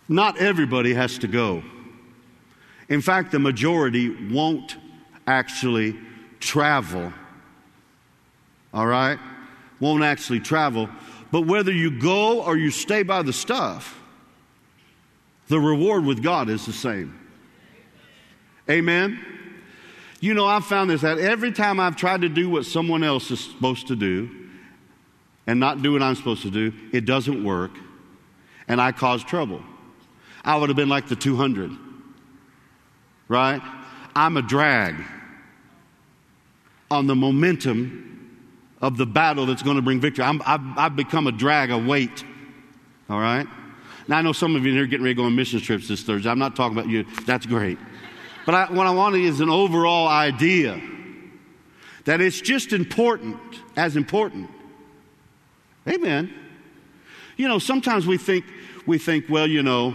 Not 0.09 0.39
everybody 0.39 0.93
has 0.93 1.19
to 1.19 1.29
go. 1.29 1.63
In 2.89 3.01
fact, 3.01 3.33
the 3.33 3.39
majority 3.39 4.11
won't 4.33 4.77
actually 5.27 5.97
travel. 6.41 7.13
All 8.75 8.87
right? 8.87 9.19
Won't 9.79 10.03
actually 10.03 10.41
travel. 10.41 10.89
But 11.31 11.47
whether 11.47 11.73
you 11.73 11.99
go 11.99 12.43
or 12.43 12.57
you 12.57 12.71
stay 12.71 13.03
by 13.03 13.23
the 13.23 13.33
stuff, 13.33 13.99
the 15.49 15.61
reward 15.61 16.05
with 16.05 16.23
God 16.23 16.49
is 16.51 16.67
the 16.67 16.73
same. 16.73 17.20
Amen? 18.71 19.19
You 20.21 20.35
know, 20.35 20.47
I've 20.47 20.65
found 20.65 20.91
this 20.91 21.01
that 21.01 21.19
every 21.19 21.51
time 21.51 21.81
I've 21.81 21.97
tried 21.97 22.21
to 22.21 22.29
do 22.29 22.49
what 22.49 22.67
someone 22.67 23.03
else 23.03 23.31
is 23.31 23.41
supposed 23.41 23.89
to 23.89 23.97
do 23.97 24.31
and 25.47 25.59
not 25.59 25.83
do 25.83 25.93
what 25.93 26.03
I'm 26.03 26.15
supposed 26.15 26.43
to 26.43 26.51
do, 26.51 26.73
it 26.93 27.05
doesn't 27.05 27.43
work, 27.43 27.73
and 28.69 28.81
I 28.81 28.93
cause 28.93 29.25
trouble. 29.25 29.63
I 30.45 30.57
would 30.57 30.69
have 30.69 30.77
been 30.77 30.89
like 30.89 31.09
the 31.09 31.17
200, 31.17 31.73
right? 33.29 33.61
I'm 34.15 34.37
a 34.37 34.43
drag 34.43 34.95
on 36.91 37.07
the 37.07 37.15
momentum 37.15 38.07
of 38.81 38.97
the 38.97 39.07
battle 39.07 39.47
that's 39.47 39.63
going 39.63 39.77
to 39.77 39.83
bring 39.83 40.01
victory. 40.01 40.25
i 40.25 40.59
have 40.77 40.97
become 40.97 41.27
a 41.27 41.33
drag, 41.33 41.71
a 41.71 41.79
weight, 41.79 42.25
all 43.09 43.21
right? 43.21 43.47
Now, 44.09 44.19
I 44.19 44.23
know 44.23 44.33
some 44.33 44.57
of 44.57 44.65
you 44.65 44.73
here 44.73 44.87
getting 44.87 45.05
ready 45.05 45.15
to 45.15 45.23
go 45.23 45.27
on 45.27 45.37
mission 45.37 45.61
trips 45.61 45.89
this 45.89 46.03
Thursday. 46.03 46.29
I'm 46.29 46.39
not 46.39 46.57
talking 46.57 46.77
about 46.77 46.91
you. 46.91 47.05
That's 47.27 47.47
great. 47.47 47.79
But 48.51 48.69
I, 48.69 48.73
what 48.73 48.89
I 48.89 48.91
want 48.91 49.15
is 49.15 49.39
an 49.39 49.49
overall 49.49 50.09
idea 50.09 50.81
that 52.05 52.21
it's 52.21 52.41
just 52.41 52.73
important, 52.73 53.39
as 53.77 53.95
important. 53.95 54.51
Amen. 55.87 56.35
You 57.37 57.47
know, 57.47 57.61
sometimes 57.61 58.09
we 58.09 58.19
think, 58.19 58.45
we 58.87 58.99
think, 58.99 59.27
well, 59.29 59.47
you 59.47 59.63
know, 59.63 59.95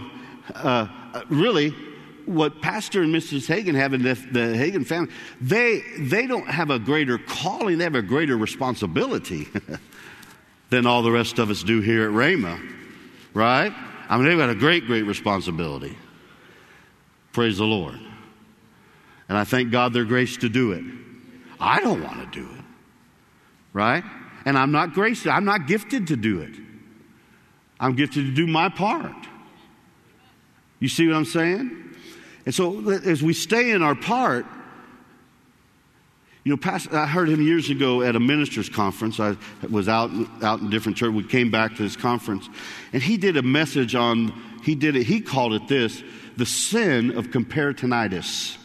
uh, 0.54 0.86
really, 1.28 1.74
what 2.24 2.62
Pastor 2.62 3.02
and 3.02 3.14
Mrs. 3.14 3.46
Hagin 3.46 3.74
have 3.74 3.92
in 3.92 4.02
the, 4.02 4.14
the 4.14 4.56
Hagin 4.56 4.86
family, 4.86 5.12
they, 5.38 5.82
they 5.98 6.26
don't 6.26 6.48
have 6.48 6.70
a 6.70 6.78
greater 6.78 7.18
calling, 7.18 7.76
they 7.76 7.84
have 7.84 7.94
a 7.94 8.00
greater 8.00 8.38
responsibility 8.38 9.48
than 10.70 10.86
all 10.86 11.02
the 11.02 11.12
rest 11.12 11.38
of 11.38 11.50
us 11.50 11.62
do 11.62 11.82
here 11.82 12.08
at 12.08 12.10
Rhema, 12.14 12.58
right? 13.34 13.74
I 14.08 14.16
mean, 14.16 14.24
they've 14.24 14.38
got 14.38 14.48
a 14.48 14.54
great, 14.54 14.86
great 14.86 15.02
responsibility. 15.02 15.94
Praise 17.34 17.58
the 17.58 17.66
Lord. 17.66 18.00
And 19.28 19.36
I 19.36 19.44
thank 19.44 19.70
God 19.72 19.92
their 19.92 20.04
grace 20.04 20.36
to 20.38 20.48
do 20.48 20.72
it. 20.72 20.84
I 21.58 21.80
don't 21.80 22.02
want 22.02 22.32
to 22.32 22.40
do 22.40 22.48
it. 22.48 22.64
Right? 23.72 24.04
And 24.44 24.56
I'm 24.56 24.72
not 24.72 24.94
graced, 24.94 25.26
I'm 25.26 25.44
not 25.44 25.66
gifted 25.66 26.06
to 26.08 26.16
do 26.16 26.40
it. 26.40 26.54
I'm 27.78 27.94
gifted 27.94 28.24
to 28.26 28.32
do 28.32 28.46
my 28.46 28.68
part. 28.68 29.14
You 30.78 30.88
see 30.88 31.06
what 31.06 31.16
I'm 31.16 31.24
saying? 31.24 31.94
And 32.44 32.54
so 32.54 32.88
as 32.90 33.22
we 33.22 33.32
stay 33.32 33.72
in 33.72 33.82
our 33.82 33.94
part, 33.94 34.46
you 36.44 36.50
know, 36.50 36.56
Pastor, 36.56 36.96
I 36.96 37.06
heard 37.06 37.28
him 37.28 37.42
years 37.42 37.70
ago 37.70 38.02
at 38.02 38.14
a 38.14 38.20
ministers' 38.20 38.68
conference. 38.68 39.18
I 39.18 39.36
was 39.68 39.88
out 39.88 40.12
out 40.44 40.60
in 40.60 40.70
different 40.70 40.96
church. 40.96 41.12
We 41.12 41.24
came 41.24 41.50
back 41.50 41.74
to 41.74 41.82
this 41.82 41.96
conference, 41.96 42.48
and 42.92 43.02
he 43.02 43.16
did 43.16 43.36
a 43.36 43.42
message 43.42 43.96
on. 43.96 44.32
He 44.62 44.76
did 44.76 44.94
it. 44.94 45.02
He 45.02 45.20
called 45.20 45.54
it 45.54 45.66
this: 45.66 46.04
the 46.36 46.46
sin 46.46 47.18
of 47.18 47.30
comparitonitis. 47.30 48.58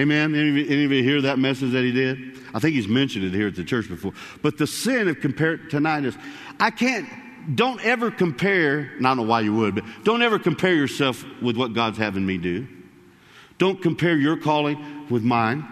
Amen. 0.00 0.34
Any, 0.34 0.84
of 0.84 0.92
you 0.92 1.02
hear 1.02 1.20
that 1.20 1.38
message 1.38 1.72
that 1.72 1.84
he 1.84 1.92
did? 1.92 2.38
I 2.54 2.58
think 2.58 2.74
he's 2.74 2.88
mentioned 2.88 3.26
it 3.26 3.34
here 3.34 3.48
at 3.48 3.54
the 3.54 3.64
church 3.64 3.86
before. 3.86 4.14
But 4.40 4.56
the 4.56 4.66
sin 4.66 5.08
of 5.08 5.16
comparitonitis, 5.16 6.18
I 6.58 6.70
can't. 6.70 7.06
Don't 7.54 7.84
ever 7.84 8.10
compare. 8.10 8.92
And 8.96 9.06
I 9.06 9.10
don't 9.10 9.18
know 9.18 9.30
why 9.30 9.40
you 9.42 9.54
would, 9.56 9.74
but 9.74 9.84
don't 10.02 10.22
ever 10.22 10.38
compare 10.38 10.74
yourself 10.74 11.22
with 11.42 11.56
what 11.56 11.74
God's 11.74 11.98
having 11.98 12.24
me 12.24 12.38
do. 12.38 12.66
Don't 13.58 13.82
compare 13.82 14.16
your 14.16 14.38
calling 14.38 15.06
with 15.10 15.22
mine. 15.22 15.68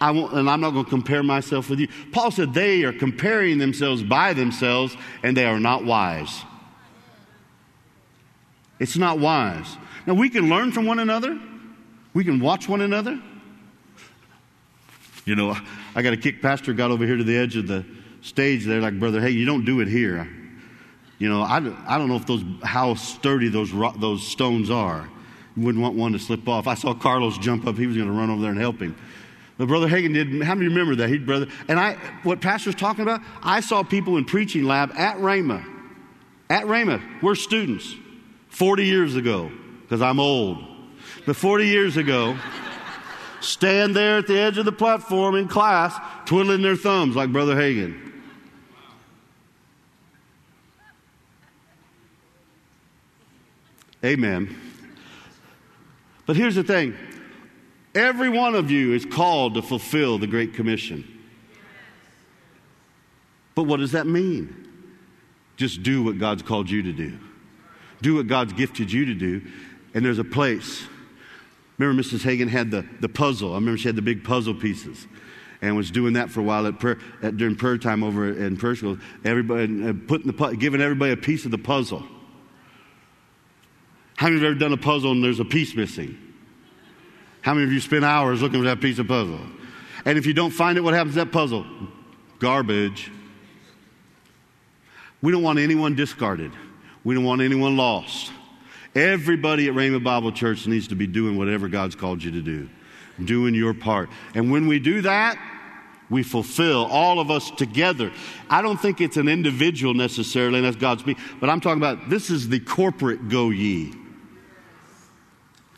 I 0.00 0.12
won't, 0.12 0.34
and 0.34 0.48
I'm 0.48 0.60
not 0.60 0.70
going 0.70 0.84
to 0.84 0.90
compare 0.90 1.24
myself 1.24 1.68
with 1.68 1.80
you. 1.80 1.88
Paul 2.12 2.30
said 2.30 2.54
they 2.54 2.84
are 2.84 2.92
comparing 2.92 3.58
themselves 3.58 4.04
by 4.04 4.34
themselves, 4.34 4.96
and 5.24 5.36
they 5.36 5.46
are 5.46 5.58
not 5.58 5.84
wise. 5.84 6.44
It's 8.78 8.96
not 8.96 9.18
wise. 9.18 9.76
Now, 10.06 10.14
we 10.14 10.30
can 10.30 10.48
learn 10.48 10.70
from 10.70 10.86
one 10.86 11.00
another, 11.00 11.40
we 12.14 12.22
can 12.22 12.38
watch 12.38 12.68
one 12.68 12.82
another. 12.82 13.20
You 15.28 15.36
know, 15.36 15.54
I 15.94 16.00
got 16.00 16.14
a 16.14 16.16
kick 16.16 16.40
pastor 16.40 16.72
got 16.72 16.90
over 16.90 17.04
here 17.04 17.18
to 17.18 17.22
the 17.22 17.36
edge 17.36 17.56
of 17.56 17.66
the 17.66 17.84
stage 18.22 18.64
there, 18.64 18.80
like 18.80 18.98
brother, 18.98 19.20
hey, 19.20 19.28
you 19.28 19.44
don't 19.44 19.66
do 19.66 19.80
it 19.80 19.88
here. 19.88 20.26
You 21.18 21.28
know, 21.28 21.42
I, 21.42 21.56
I 21.86 21.98
don't 21.98 22.08
know 22.08 22.16
if 22.16 22.26
those 22.26 22.42
how 22.62 22.94
sturdy 22.94 23.48
those 23.48 23.70
those 23.98 24.26
stones 24.26 24.70
are. 24.70 25.06
You 25.54 25.64
wouldn't 25.64 25.82
want 25.82 25.96
one 25.96 26.12
to 26.12 26.18
slip 26.18 26.48
off. 26.48 26.66
I 26.66 26.74
saw 26.74 26.94
Carlos 26.94 27.36
jump 27.36 27.66
up; 27.66 27.76
he 27.76 27.86
was 27.86 27.94
going 27.94 28.08
to 28.08 28.14
run 28.14 28.30
over 28.30 28.40
there 28.40 28.52
and 28.52 28.58
help 28.58 28.80
him. 28.80 28.96
But 29.58 29.68
Brother 29.68 29.86
Hagin 29.86 30.14
did. 30.14 30.42
How 30.42 30.54
many 30.54 30.68
remember 30.68 30.94
that? 30.96 31.10
He 31.10 31.18
brother, 31.18 31.48
and 31.68 31.78
I, 31.78 31.98
what 32.22 32.40
Pastor's 32.40 32.74
talking 32.74 33.02
about, 33.02 33.20
I 33.42 33.60
saw 33.60 33.82
people 33.82 34.16
in 34.16 34.24
preaching 34.24 34.64
lab 34.64 34.92
at 34.96 35.18
Rhema. 35.18 35.62
At 36.48 36.64
Rhema, 36.64 37.02
we're 37.22 37.34
students. 37.34 37.94
40 38.48 38.86
years 38.86 39.14
ago, 39.14 39.52
because 39.82 40.00
I'm 40.00 40.18
old. 40.18 40.64
But 41.26 41.36
40 41.36 41.66
years 41.66 41.98
ago, 41.98 42.34
stand 43.40 43.94
there 43.94 44.18
at 44.18 44.26
the 44.26 44.38
edge 44.38 44.58
of 44.58 44.64
the 44.64 44.72
platform 44.72 45.34
in 45.34 45.48
class, 45.48 45.94
twiddling 46.26 46.62
their 46.62 46.76
thumbs 46.76 47.16
like 47.16 47.32
Brother 47.32 47.54
Hagin. 47.54 48.08
Amen. 54.04 54.56
But 56.26 56.36
here's 56.36 56.54
the 56.54 56.62
thing 56.62 56.94
every 57.94 58.28
one 58.28 58.54
of 58.54 58.70
you 58.70 58.94
is 58.94 59.04
called 59.04 59.54
to 59.54 59.62
fulfill 59.62 60.18
the 60.18 60.26
Great 60.26 60.54
Commission. 60.54 61.16
But 63.54 63.64
what 63.64 63.80
does 63.80 63.92
that 63.92 64.06
mean? 64.06 64.66
Just 65.56 65.82
do 65.82 66.04
what 66.04 66.18
God's 66.18 66.42
called 66.42 66.70
you 66.70 66.82
to 66.82 66.92
do. 66.92 67.18
Do 68.00 68.14
what 68.14 68.28
God's 68.28 68.52
gifted 68.52 68.92
you 68.92 69.06
to 69.06 69.14
do. 69.14 69.42
And 69.94 70.04
there's 70.04 70.20
a 70.20 70.24
place. 70.24 70.86
Remember, 71.78 72.02
Mrs. 72.02 72.24
Hagin 72.24 72.48
had 72.48 72.70
the, 72.70 72.84
the 73.00 73.08
puzzle. 73.08 73.52
I 73.52 73.54
remember 73.54 73.78
she 73.78 73.88
had 73.88 73.96
the 73.96 74.02
big 74.02 74.24
puzzle 74.24 74.54
pieces 74.54 75.06
and 75.62 75.76
was 75.76 75.90
doing 75.90 76.14
that 76.14 76.30
for 76.30 76.40
a 76.40 76.42
while 76.42 76.66
at 76.66 76.78
prayer, 76.78 76.98
at, 77.22 77.36
during 77.36 77.56
prayer 77.56 77.78
time 77.78 78.02
over 78.02 78.32
in 78.32 78.56
prayer 78.56 78.76
school. 78.76 78.98
Everybody, 79.24 79.88
uh, 79.88 79.92
putting 80.06 80.30
the, 80.30 80.56
giving 80.56 80.80
everybody 80.80 81.12
a 81.12 81.16
piece 81.16 81.44
of 81.44 81.50
the 81.50 81.58
puzzle. 81.58 82.04
How 84.16 84.26
many 84.26 84.36
of 84.36 84.42
you 84.42 84.48
have 84.48 84.56
ever 84.56 84.60
done 84.60 84.72
a 84.72 84.82
puzzle 84.82 85.12
and 85.12 85.22
there's 85.22 85.40
a 85.40 85.44
piece 85.44 85.74
missing? 85.74 86.18
How 87.42 87.54
many 87.54 87.64
of 87.64 87.72
you 87.72 87.80
spend 87.80 88.04
hours 88.04 88.42
looking 88.42 88.60
for 88.60 88.66
that 88.66 88.80
piece 88.80 88.98
of 88.98 89.06
puzzle? 89.06 89.40
And 90.04 90.18
if 90.18 90.26
you 90.26 90.34
don't 90.34 90.50
find 90.50 90.76
it, 90.76 90.80
what 90.80 90.94
happens 90.94 91.14
to 91.14 91.20
that 91.24 91.32
puzzle? 91.32 91.64
Garbage. 92.40 93.12
We 95.22 95.32
don't 95.32 95.42
want 95.42 95.58
anyone 95.58 95.94
discarded. 95.94 96.52
We 97.04 97.14
don't 97.14 97.24
want 97.24 97.40
anyone 97.40 97.76
lost. 97.76 98.32
Everybody 98.94 99.68
at 99.68 99.74
Rhema 99.74 100.02
Bible 100.02 100.32
Church 100.32 100.66
needs 100.66 100.88
to 100.88 100.94
be 100.94 101.06
doing 101.06 101.36
whatever 101.36 101.68
God's 101.68 101.94
called 101.94 102.22
you 102.22 102.30
to 102.32 102.42
do, 102.42 102.68
doing 103.24 103.54
your 103.54 103.74
part. 103.74 104.08
And 104.34 104.50
when 104.50 104.66
we 104.66 104.78
do 104.78 105.02
that, 105.02 105.38
we 106.10 106.22
fulfill 106.22 106.86
all 106.86 107.20
of 107.20 107.30
us 107.30 107.50
together. 107.50 108.10
I 108.48 108.62
don't 108.62 108.80
think 108.80 109.00
it's 109.00 109.18
an 109.18 109.28
individual 109.28 109.92
necessarily, 109.92 110.58
and 110.58 110.66
that's 110.66 110.76
God's 110.76 111.02
speak, 111.02 111.18
but 111.38 111.50
I'm 111.50 111.60
talking 111.60 111.80
about 111.80 112.08
this 112.08 112.30
is 112.30 112.48
the 112.48 112.60
corporate 112.60 113.28
go 113.28 113.50
ye. 113.50 113.92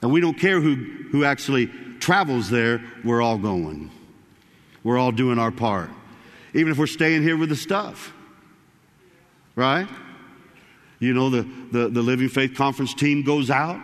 And 0.02 0.12
we 0.12 0.20
don't 0.20 0.38
care 0.38 0.60
who, 0.60 0.76
who 1.10 1.24
actually 1.24 1.66
travels 1.98 2.48
there, 2.48 2.82
we're 3.04 3.20
all 3.20 3.38
going. 3.38 3.90
We're 4.82 4.98
all 4.98 5.12
doing 5.12 5.38
our 5.38 5.50
part. 5.50 5.90
Even 6.54 6.72
if 6.72 6.78
we're 6.78 6.86
staying 6.86 7.22
here 7.22 7.36
with 7.36 7.50
the 7.50 7.56
stuff. 7.56 8.12
Right? 9.54 9.88
You 11.00 11.14
know, 11.14 11.30
the, 11.30 11.42
the, 11.72 11.88
the 11.88 12.02
Living 12.02 12.28
Faith 12.28 12.54
Conference 12.54 12.94
team 12.94 13.22
goes 13.22 13.50
out, 13.50 13.80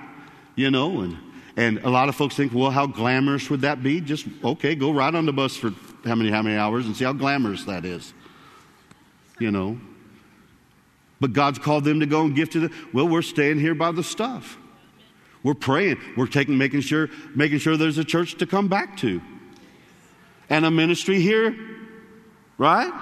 you 0.55 0.71
know, 0.71 1.01
and, 1.01 1.17
and 1.57 1.79
a 1.79 1.89
lot 1.89 2.11
of 2.11 2.15
folks 2.15 2.37
think, 2.37 2.53
well, 2.53 2.71
how 2.71 2.87
glamorous 2.87 3.49
would 3.49 3.63
that 3.63 3.83
be? 3.83 4.01
Just, 4.03 4.27
okay, 4.45 4.75
go 4.75 4.93
ride 4.93 5.15
on 5.15 5.25
the 5.25 5.33
bus 5.33 5.57
for 5.57 5.73
how 6.05 6.15
many, 6.15 6.31
how 6.31 6.43
many 6.43 6.57
hours 6.57 6.87
and 6.87 6.95
see 6.95 7.05
how 7.05 7.15
glamorous 7.15 7.65
that 7.65 7.87
is. 7.87 8.13
You 9.41 9.51
know? 9.51 9.81
But 11.19 11.33
God's 11.33 11.59
called 11.59 11.85
them 11.85 12.01
to 12.01 12.07
go 12.07 12.23
and 12.23 12.37
give 12.37 12.51
to 12.51 12.61
them. 12.61 12.91
Well, 12.93 13.09
we're 13.09 13.23
staying 13.23 13.59
here 13.59 13.75
by 13.75 13.93
the 13.93 14.05
stuff. 14.05 14.59
We're 15.43 15.55
praying. 15.55 15.99
We're 16.17 16.27
taking, 16.27 16.59
making 16.59 16.83
sure, 16.83 17.09
making 17.35 17.59
sure 17.59 17.79
there's 17.79 17.99
a 17.99 18.05
church 18.05 18.37
to 18.39 18.47
come 18.47 18.69
back 18.69 18.99
to. 18.99 19.23
And 20.51 20.67
a 20.67 20.71
ministry 20.71 21.21
here, 21.21 21.57
right? 22.59 22.93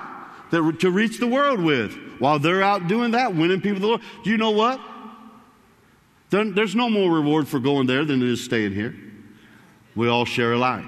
That, 0.50 0.78
to 0.80 0.90
reach 0.90 1.18
the 1.18 1.26
world 1.26 1.60
with. 1.60 1.96
While 2.18 2.38
they're 2.38 2.62
out 2.62 2.86
doing 2.86 3.12
that, 3.12 3.34
winning 3.34 3.60
people 3.60 3.76
to 3.76 3.80
the 3.80 3.86
Lord. 3.86 4.00
Do 4.22 4.30
you 4.30 4.36
know 4.36 4.50
what? 4.50 4.80
There's 6.30 6.74
no 6.74 6.88
more 6.88 7.10
reward 7.10 7.46
for 7.46 7.60
going 7.60 7.86
there 7.86 8.04
than 8.04 8.22
it 8.22 8.28
is 8.28 8.42
staying 8.42 8.72
here. 8.72 8.94
We 9.94 10.08
all 10.08 10.24
share 10.24 10.52
alike. 10.52 10.84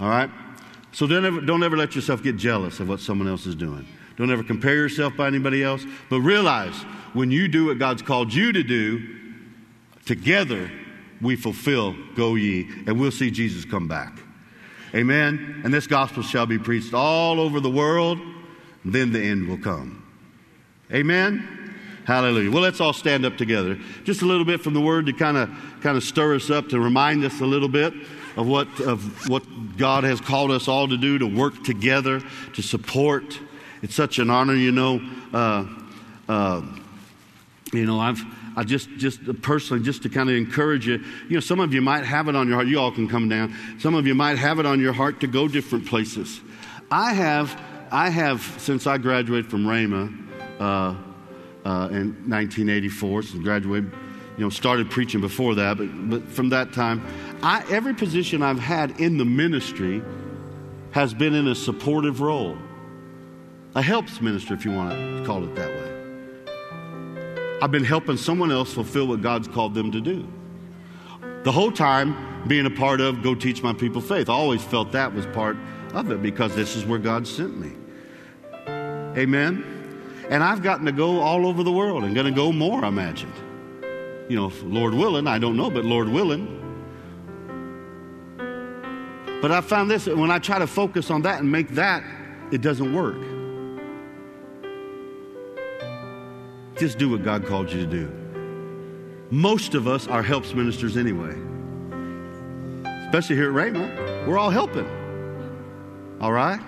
All 0.00 0.08
right? 0.08 0.30
So 0.90 1.06
don't 1.06 1.24
ever, 1.24 1.40
don't 1.40 1.62
ever 1.62 1.76
let 1.76 1.94
yourself 1.94 2.22
get 2.22 2.36
jealous 2.36 2.80
of 2.80 2.88
what 2.88 3.00
someone 3.00 3.28
else 3.28 3.46
is 3.46 3.54
doing. 3.54 3.86
Don't 4.16 4.30
ever 4.30 4.42
compare 4.42 4.74
yourself 4.74 5.16
by 5.16 5.26
anybody 5.28 5.62
else. 5.62 5.84
But 6.10 6.20
realize 6.20 6.74
when 7.12 7.30
you 7.30 7.46
do 7.48 7.66
what 7.66 7.78
God's 7.78 8.02
called 8.02 8.34
you 8.34 8.52
to 8.52 8.62
do, 8.62 9.20
Together, 10.04 10.70
we 11.20 11.36
fulfill, 11.36 11.94
go 12.16 12.34
ye, 12.34 12.68
and 12.86 12.98
we'll 12.98 13.12
see 13.12 13.30
Jesus 13.30 13.64
come 13.64 13.86
back. 13.86 14.20
Amen. 14.94 15.62
And 15.64 15.72
this 15.72 15.86
gospel 15.86 16.22
shall 16.22 16.46
be 16.46 16.58
preached 16.58 16.92
all 16.92 17.40
over 17.40 17.60
the 17.60 17.70
world, 17.70 18.18
then 18.84 19.12
the 19.12 19.20
end 19.20 19.48
will 19.48 19.58
come. 19.58 20.02
Amen. 20.92 21.76
Hallelujah. 22.04 22.50
Well, 22.50 22.62
let's 22.62 22.80
all 22.80 22.92
stand 22.92 23.24
up 23.24 23.36
together. 23.38 23.78
Just 24.04 24.22
a 24.22 24.26
little 24.26 24.44
bit 24.44 24.60
from 24.60 24.74
the 24.74 24.80
word 24.80 25.06
to 25.06 25.12
kind 25.12 25.36
of 25.36 25.50
kind 25.80 25.96
of 25.96 26.02
stir 26.02 26.34
us 26.34 26.50
up 26.50 26.68
to 26.70 26.80
remind 26.80 27.24
us 27.24 27.40
a 27.40 27.46
little 27.46 27.68
bit 27.68 27.94
of 28.36 28.48
what 28.48 28.68
of 28.80 29.28
what 29.28 29.44
God 29.76 30.04
has 30.04 30.20
called 30.20 30.50
us 30.50 30.66
all 30.66 30.88
to 30.88 30.96
do 30.96 31.18
to 31.18 31.26
work 31.26 31.62
together 31.62 32.20
to 32.54 32.62
support. 32.62 33.38
It's 33.82 33.94
such 33.94 34.18
an 34.18 34.30
honor, 34.30 34.54
you 34.54 34.72
know. 34.72 35.00
Uh, 35.32 35.66
uh, 36.28 36.62
you 37.72 37.86
know, 37.86 38.00
I've 38.00 38.22
I 38.56 38.64
just, 38.64 38.90
just 38.96 39.42
personally, 39.42 39.82
just 39.82 40.02
to 40.02 40.08
kind 40.08 40.28
of 40.28 40.36
encourage 40.36 40.86
you, 40.86 41.02
you 41.28 41.34
know, 41.34 41.40
some 41.40 41.60
of 41.60 41.72
you 41.72 41.80
might 41.80 42.04
have 42.04 42.28
it 42.28 42.36
on 42.36 42.48
your 42.48 42.56
heart. 42.56 42.68
You 42.68 42.78
all 42.78 42.92
can 42.92 43.08
come 43.08 43.28
down. 43.28 43.54
Some 43.78 43.94
of 43.94 44.06
you 44.06 44.14
might 44.14 44.38
have 44.38 44.58
it 44.58 44.66
on 44.66 44.80
your 44.80 44.92
heart 44.92 45.20
to 45.20 45.26
go 45.26 45.48
different 45.48 45.86
places. 45.86 46.40
I 46.90 47.14
have, 47.14 47.58
I 47.90 48.10
have 48.10 48.42
since 48.58 48.86
I 48.86 48.98
graduated 48.98 49.50
from 49.50 49.64
Rhema 49.64 50.14
uh, 50.60 50.94
uh, 51.64 51.88
in 51.90 52.14
1984, 52.28 53.22
so 53.22 53.38
graduated, 53.38 53.90
you 54.36 54.44
know, 54.44 54.50
started 54.50 54.90
preaching 54.90 55.20
before 55.20 55.54
that, 55.54 55.78
but, 55.78 56.10
but 56.10 56.28
from 56.28 56.50
that 56.50 56.72
time, 56.72 57.06
I, 57.42 57.64
every 57.70 57.94
position 57.94 58.42
I've 58.42 58.58
had 58.58 59.00
in 59.00 59.16
the 59.16 59.24
ministry 59.24 60.02
has 60.90 61.14
been 61.14 61.34
in 61.34 61.48
a 61.48 61.54
supportive 61.54 62.20
role, 62.20 62.58
a 63.74 63.82
helps 63.82 64.20
minister, 64.20 64.52
if 64.54 64.64
you 64.64 64.72
want 64.72 64.92
to 64.92 65.24
call 65.24 65.42
it 65.44 65.54
that 65.54 65.70
way. 65.70 65.81
I've 67.62 67.70
been 67.70 67.84
helping 67.84 68.16
someone 68.16 68.50
else 68.50 68.74
fulfill 68.74 69.06
what 69.06 69.22
God's 69.22 69.46
called 69.46 69.72
them 69.72 69.92
to 69.92 70.00
do. 70.00 70.26
The 71.44 71.52
whole 71.52 71.70
time 71.70 72.42
being 72.48 72.66
a 72.66 72.70
part 72.70 73.00
of 73.00 73.22
Go 73.22 73.36
Teach 73.36 73.62
My 73.62 73.72
People 73.72 74.00
Faith. 74.00 74.28
I 74.28 74.32
always 74.32 74.64
felt 74.64 74.90
that 74.90 75.14
was 75.14 75.26
part 75.26 75.56
of 75.94 76.10
it 76.10 76.20
because 76.22 76.56
this 76.56 76.74
is 76.74 76.84
where 76.84 76.98
God 76.98 77.24
sent 77.24 77.56
me. 77.60 77.70
Amen. 79.16 80.24
And 80.28 80.42
I've 80.42 80.64
gotten 80.64 80.86
to 80.86 80.92
go 80.92 81.20
all 81.20 81.46
over 81.46 81.62
the 81.62 81.70
world 81.70 82.02
and 82.02 82.16
going 82.16 82.26
to 82.26 82.32
go 82.32 82.50
more, 82.50 82.84
I 82.84 82.88
imagine. 82.88 83.32
You 84.28 84.34
know, 84.38 84.52
Lord 84.64 84.92
willing, 84.92 85.28
I 85.28 85.38
don't 85.38 85.56
know, 85.56 85.70
but 85.70 85.84
Lord 85.84 86.08
willing. 86.08 86.58
But 89.40 89.52
I 89.52 89.60
found 89.60 89.88
this 89.88 90.08
when 90.08 90.32
I 90.32 90.40
try 90.40 90.58
to 90.58 90.66
focus 90.66 91.12
on 91.12 91.22
that 91.22 91.38
and 91.38 91.52
make 91.52 91.68
that, 91.70 92.02
it 92.50 92.60
doesn't 92.60 92.92
work. 92.92 93.31
Just 96.82 96.98
do 96.98 97.10
what 97.10 97.22
God 97.22 97.46
called 97.46 97.70
you 97.70 97.78
to 97.78 97.86
do. 97.86 98.10
Most 99.30 99.76
of 99.76 99.86
us 99.86 100.08
are 100.08 100.20
helps 100.20 100.52
ministers 100.52 100.96
anyway. 100.96 101.30
Especially 103.04 103.36
here 103.36 103.50
at 103.50 103.54
Rhema. 103.54 104.26
We're 104.26 104.36
all 104.36 104.50
helping. 104.50 104.88
All 106.20 106.32
right? 106.32 106.58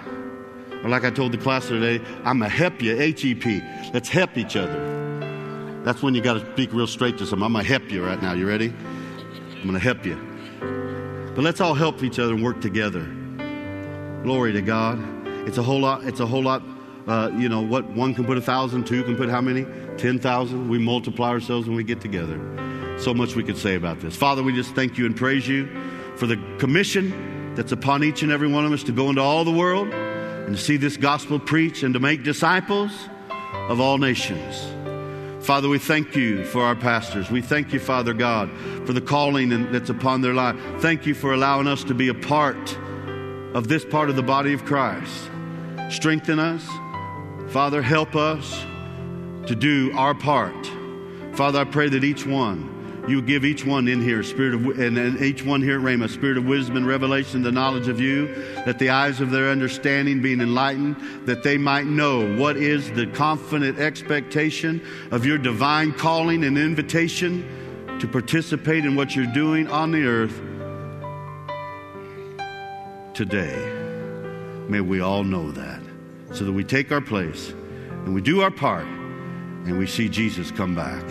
Or 0.85 0.89
like 0.89 1.03
I 1.03 1.11
told 1.11 1.33
the 1.33 1.39
class 1.39 1.67
today, 1.67 2.01
I'm 2.23 2.41
a 2.43 2.49
help 2.49 2.81
you, 2.81 2.97
H 2.97 3.25
E 3.25 3.35
P. 3.35 3.61
Let's 3.93 4.09
help 4.09 4.39
each 4.39 4.55
other. 4.55 5.83
That's 5.83 6.01
when 6.01 6.15
you 6.15 6.21
got 6.21 6.35
to 6.35 6.53
speak 6.53 6.73
real 6.73 6.87
straight 6.87 7.19
to 7.19 7.27
someone. 7.27 7.49
I'm 7.49 7.53
going 7.55 7.65
to 7.65 7.71
help 7.73 7.91
you 7.91 8.07
right 8.07 8.23
now. 8.23 8.35
You 8.35 8.47
ready? 8.47 8.69
I'm 8.69 9.63
going 9.63 9.73
to 9.73 9.81
help 9.81 10.07
you. 10.07 10.15
But 11.35 11.43
let's 11.43 11.61
all 11.61 11.75
help 11.75 12.05
each 12.05 12.21
other 12.21 12.35
and 12.35 12.45
work 12.45 12.61
together. 12.61 13.03
Glory 14.23 14.53
to 14.53 14.63
God. 14.63 14.97
It's 15.49 15.59
a 15.59 15.63
whole 15.65 15.81
lot, 15.81 16.05
it's 16.05 16.21
a 16.21 16.27
whole 16.27 16.45
lot 16.45 16.63
uh, 17.07 17.31
you 17.37 17.49
know, 17.49 17.61
what 17.61 17.85
one 17.91 18.15
can 18.15 18.25
put 18.25 18.39
a 18.39 18.41
thousand, 18.41 18.87
two 18.87 19.03
can 19.03 19.17
put 19.17 19.29
how 19.29 19.41
many? 19.41 19.67
Ten 19.99 20.19
thousand. 20.19 20.69
We 20.69 20.79
multiply 20.79 21.31
ourselves 21.31 21.67
when 21.67 21.77
we 21.77 21.85
get 21.85 22.01
together. 22.01 22.39
So 22.99 23.13
much 23.13 23.35
we 23.35 23.43
could 23.43 23.59
say 23.59 23.75
about 23.75 24.01
this. 24.01 24.17
Father, 24.17 24.43
we 24.43 24.53
just 24.53 24.75
thank 24.75 24.99
you 24.99 25.07
and 25.07 25.17
praise 25.17 25.49
you 25.49 25.69
for 26.17 26.27
the 26.27 26.37
commission 26.59 27.55
that's 27.55 27.73
upon 27.73 28.05
each 28.05 28.23
and 28.23 28.31
every 28.31 28.49
one 28.49 28.65
of 28.65 28.73
us 28.73 28.83
to 28.85 28.93
go 28.93 29.09
into 29.09 29.21
all 29.21 29.45
the 29.45 29.53
world 29.53 29.89
and 29.89 30.57
to 30.57 30.63
see 30.63 30.77
this 30.77 30.97
gospel 30.97 31.39
preached 31.39 31.83
and 31.83 31.95
to 31.95 32.01
make 32.01 32.23
disciples 32.23 32.93
of 33.69 33.81
all 33.81 33.99
nations. 33.99 34.65
Father, 35.45 35.69
we 35.69 35.79
thank 35.79 36.17
you 36.17 36.45
for 36.45 36.63
our 36.63 36.75
pastors. 36.75 37.31
We 37.31 37.43
thank 37.43 37.73
you, 37.73 37.81
Father 37.81 38.15
God, 38.15 38.51
for 38.87 38.93
the 38.93 39.01
calling 39.01 39.71
that's 39.73 39.91
upon 39.91 40.21
their 40.23 40.35
life. 40.35 40.57
Thank 40.79 41.05
you 41.05 41.15
for 41.15 41.35
allowing 41.35 41.67
us 41.67 41.85
to 41.85 41.95
be 41.95 42.09
a 42.09 42.15
part 42.15 42.79
of 43.55 43.69
this 43.69 43.85
part 43.85 44.09
of 44.09 44.17
the 44.17 44.23
body 44.23 44.53
of 44.53 44.65
Christ. 44.65 45.31
Strengthen 45.91 46.39
us. 46.39 46.67
Father, 47.53 47.83
help 47.83 48.17
us 48.17 48.65
to 49.47 49.55
do 49.55 49.93
our 49.97 50.15
part. 50.15 50.71
Father, 51.35 51.61
I 51.61 51.65
pray 51.65 51.89
that 51.89 52.05
each 52.05 52.27
one, 52.27 53.05
you 53.09 53.21
give 53.21 53.45
each 53.45 53.67
one 53.67 53.89
in 53.89 54.01
here 54.01 54.23
spirit 54.23 54.55
of, 54.55 54.79
and, 54.79 54.97
and 54.97 55.21
each 55.21 55.45
one 55.45 55.61
here 55.61 55.79
at 55.79 55.85
Rhema, 55.85 56.09
spirit 56.09 56.39
of 56.39 56.47
wisdom 56.47 56.77
and 56.77 56.87
revelation, 56.87 57.43
the 57.43 57.53
knowledge 57.53 57.89
of 57.89 58.01
you, 58.01 58.35
that 58.65 58.79
the 58.79 58.91
eyes 58.91 59.21
of 59.21 59.31
their 59.31 59.51
understanding 59.51 60.23
being 60.23 60.41
enlightened, 60.41 60.97
that 61.27 61.43
they 61.43 61.59
might 61.59 61.87
know 61.87 62.35
what 62.37 62.57
is 62.57 62.91
the 62.93 63.07
confident 63.09 63.79
expectation 63.79 64.81
of 65.11 65.27
your 65.27 65.37
divine 65.37 65.93
calling 65.93 66.45
and 66.45 66.57
invitation 66.57 67.99
to 68.01 68.09
participate 68.09 68.85
in 68.85 68.97
what 68.97 69.15
you're 69.15 69.27
doing 69.27 69.69
on 69.69 69.91
the 69.91 70.05
earth 70.05 70.41
today. 73.13 73.71
May 74.69 74.81
we 74.81 75.01
all 75.01 75.25
know 75.25 75.51
that 75.51 75.83
so 76.33 76.45
that 76.45 76.53
we 76.53 76.65
take 76.65 76.91
our 76.91 77.03
place 77.03 77.51
and 77.51 78.15
we 78.15 78.23
do 78.23 78.41
our 78.41 78.51
part 78.51 78.87
and 79.67 79.79
we 79.79 79.87
see 79.87 80.09
Jesus 80.09 80.51
come 80.51 80.75
back. 80.75 81.05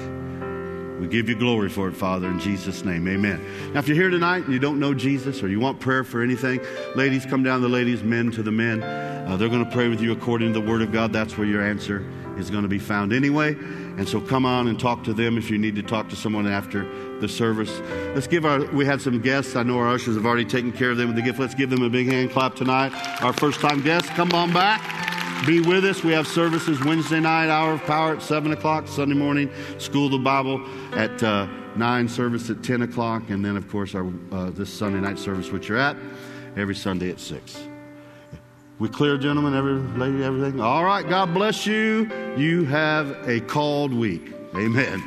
We 0.99 1.07
give 1.07 1.27
you 1.27 1.35
glory 1.35 1.69
for 1.69 1.89
it, 1.89 1.95
Father, 1.95 2.29
in 2.29 2.39
Jesus' 2.39 2.85
name. 2.85 3.07
Amen. 3.07 3.43
Now, 3.73 3.79
if 3.79 3.87
you're 3.87 3.97
here 3.97 4.09
tonight 4.09 4.45
and 4.45 4.53
you 4.53 4.59
don't 4.59 4.79
know 4.79 4.93
Jesus 4.93 5.43
or 5.43 5.49
you 5.49 5.59
want 5.59 5.79
prayer 5.79 6.03
for 6.03 6.21
anything, 6.21 6.61
ladies, 6.95 7.25
come 7.25 7.43
down 7.43 7.59
to 7.59 7.67
the 7.67 7.73
ladies, 7.73 8.03
men 8.03 8.31
to 8.31 8.43
the 8.43 8.51
men. 8.51 8.81
Uh, 8.81 9.35
they're 9.35 9.49
going 9.49 9.65
to 9.65 9.71
pray 9.71 9.89
with 9.89 10.01
you 10.01 10.11
according 10.11 10.53
to 10.53 10.59
the 10.59 10.65
Word 10.65 10.81
of 10.81 10.91
God. 10.91 11.11
That's 11.11 11.37
where 11.37 11.47
your 11.47 11.61
answer 11.61 12.05
is 12.37 12.49
going 12.49 12.63
to 12.63 12.69
be 12.69 12.79
found 12.79 13.11
anyway. 13.11 13.53
And 13.53 14.07
so 14.07 14.21
come 14.21 14.45
on 14.45 14.67
and 14.67 14.79
talk 14.79 15.03
to 15.03 15.13
them 15.13 15.37
if 15.37 15.49
you 15.49 15.57
need 15.57 15.75
to 15.75 15.83
talk 15.83 16.09
to 16.09 16.15
someone 16.15 16.47
after 16.47 16.87
the 17.19 17.27
service. 17.27 17.81
Let's 18.15 18.27
give 18.27 18.45
our, 18.45 18.63
we 18.71 18.85
had 18.85 19.01
some 19.01 19.19
guests. 19.19 19.55
I 19.55 19.63
know 19.63 19.79
our 19.79 19.89
ushers 19.89 20.15
have 20.15 20.25
already 20.25 20.45
taken 20.45 20.71
care 20.71 20.91
of 20.91 20.97
them 20.97 21.07
with 21.07 21.15
the 21.15 21.21
gift. 21.21 21.37
Let's 21.37 21.55
give 21.55 21.69
them 21.69 21.83
a 21.83 21.89
big 21.89 22.07
hand 22.07 22.31
clap 22.31 22.55
tonight. 22.55 22.93
Our 23.21 23.33
first 23.33 23.59
time 23.59 23.81
guests, 23.81 24.09
come 24.11 24.31
on 24.31 24.53
back 24.53 25.12
be 25.45 25.59
with 25.59 25.83
us. 25.85 26.03
We 26.03 26.13
have 26.13 26.27
services 26.27 26.83
Wednesday 26.83 27.19
night, 27.19 27.49
hour 27.49 27.73
of 27.73 27.83
power 27.83 28.15
at 28.15 28.21
7 28.21 28.51
o'clock, 28.51 28.87
Sunday 28.87 29.15
morning, 29.15 29.49
school 29.77 30.05
of 30.05 30.11
the 30.11 30.17
Bible 30.17 30.65
at 30.93 31.21
uh, 31.23 31.47
9, 31.75 32.07
service 32.07 32.49
at 32.49 32.63
10 32.63 32.83
o'clock, 32.83 33.29
and 33.29 33.43
then, 33.43 33.57
of 33.57 33.69
course, 33.69 33.95
our 33.95 34.11
uh, 34.31 34.49
this 34.51 34.71
Sunday 34.71 34.99
night 34.99 35.19
service, 35.19 35.51
which 35.51 35.67
you're 35.67 35.77
at, 35.77 35.97
every 36.55 36.75
Sunday 36.75 37.09
at 37.09 37.19
6. 37.19 37.67
We 38.79 38.89
clear, 38.89 39.17
gentlemen, 39.17 39.53
every 39.53 39.75
lady, 39.97 40.23
everything? 40.23 40.59
All 40.59 40.83
right, 40.83 41.07
God 41.07 41.33
bless 41.33 41.65
you. 41.65 42.09
You 42.37 42.65
have 42.65 43.27
a 43.27 43.39
called 43.41 43.93
week. 43.93 44.33
Amen. 44.55 45.01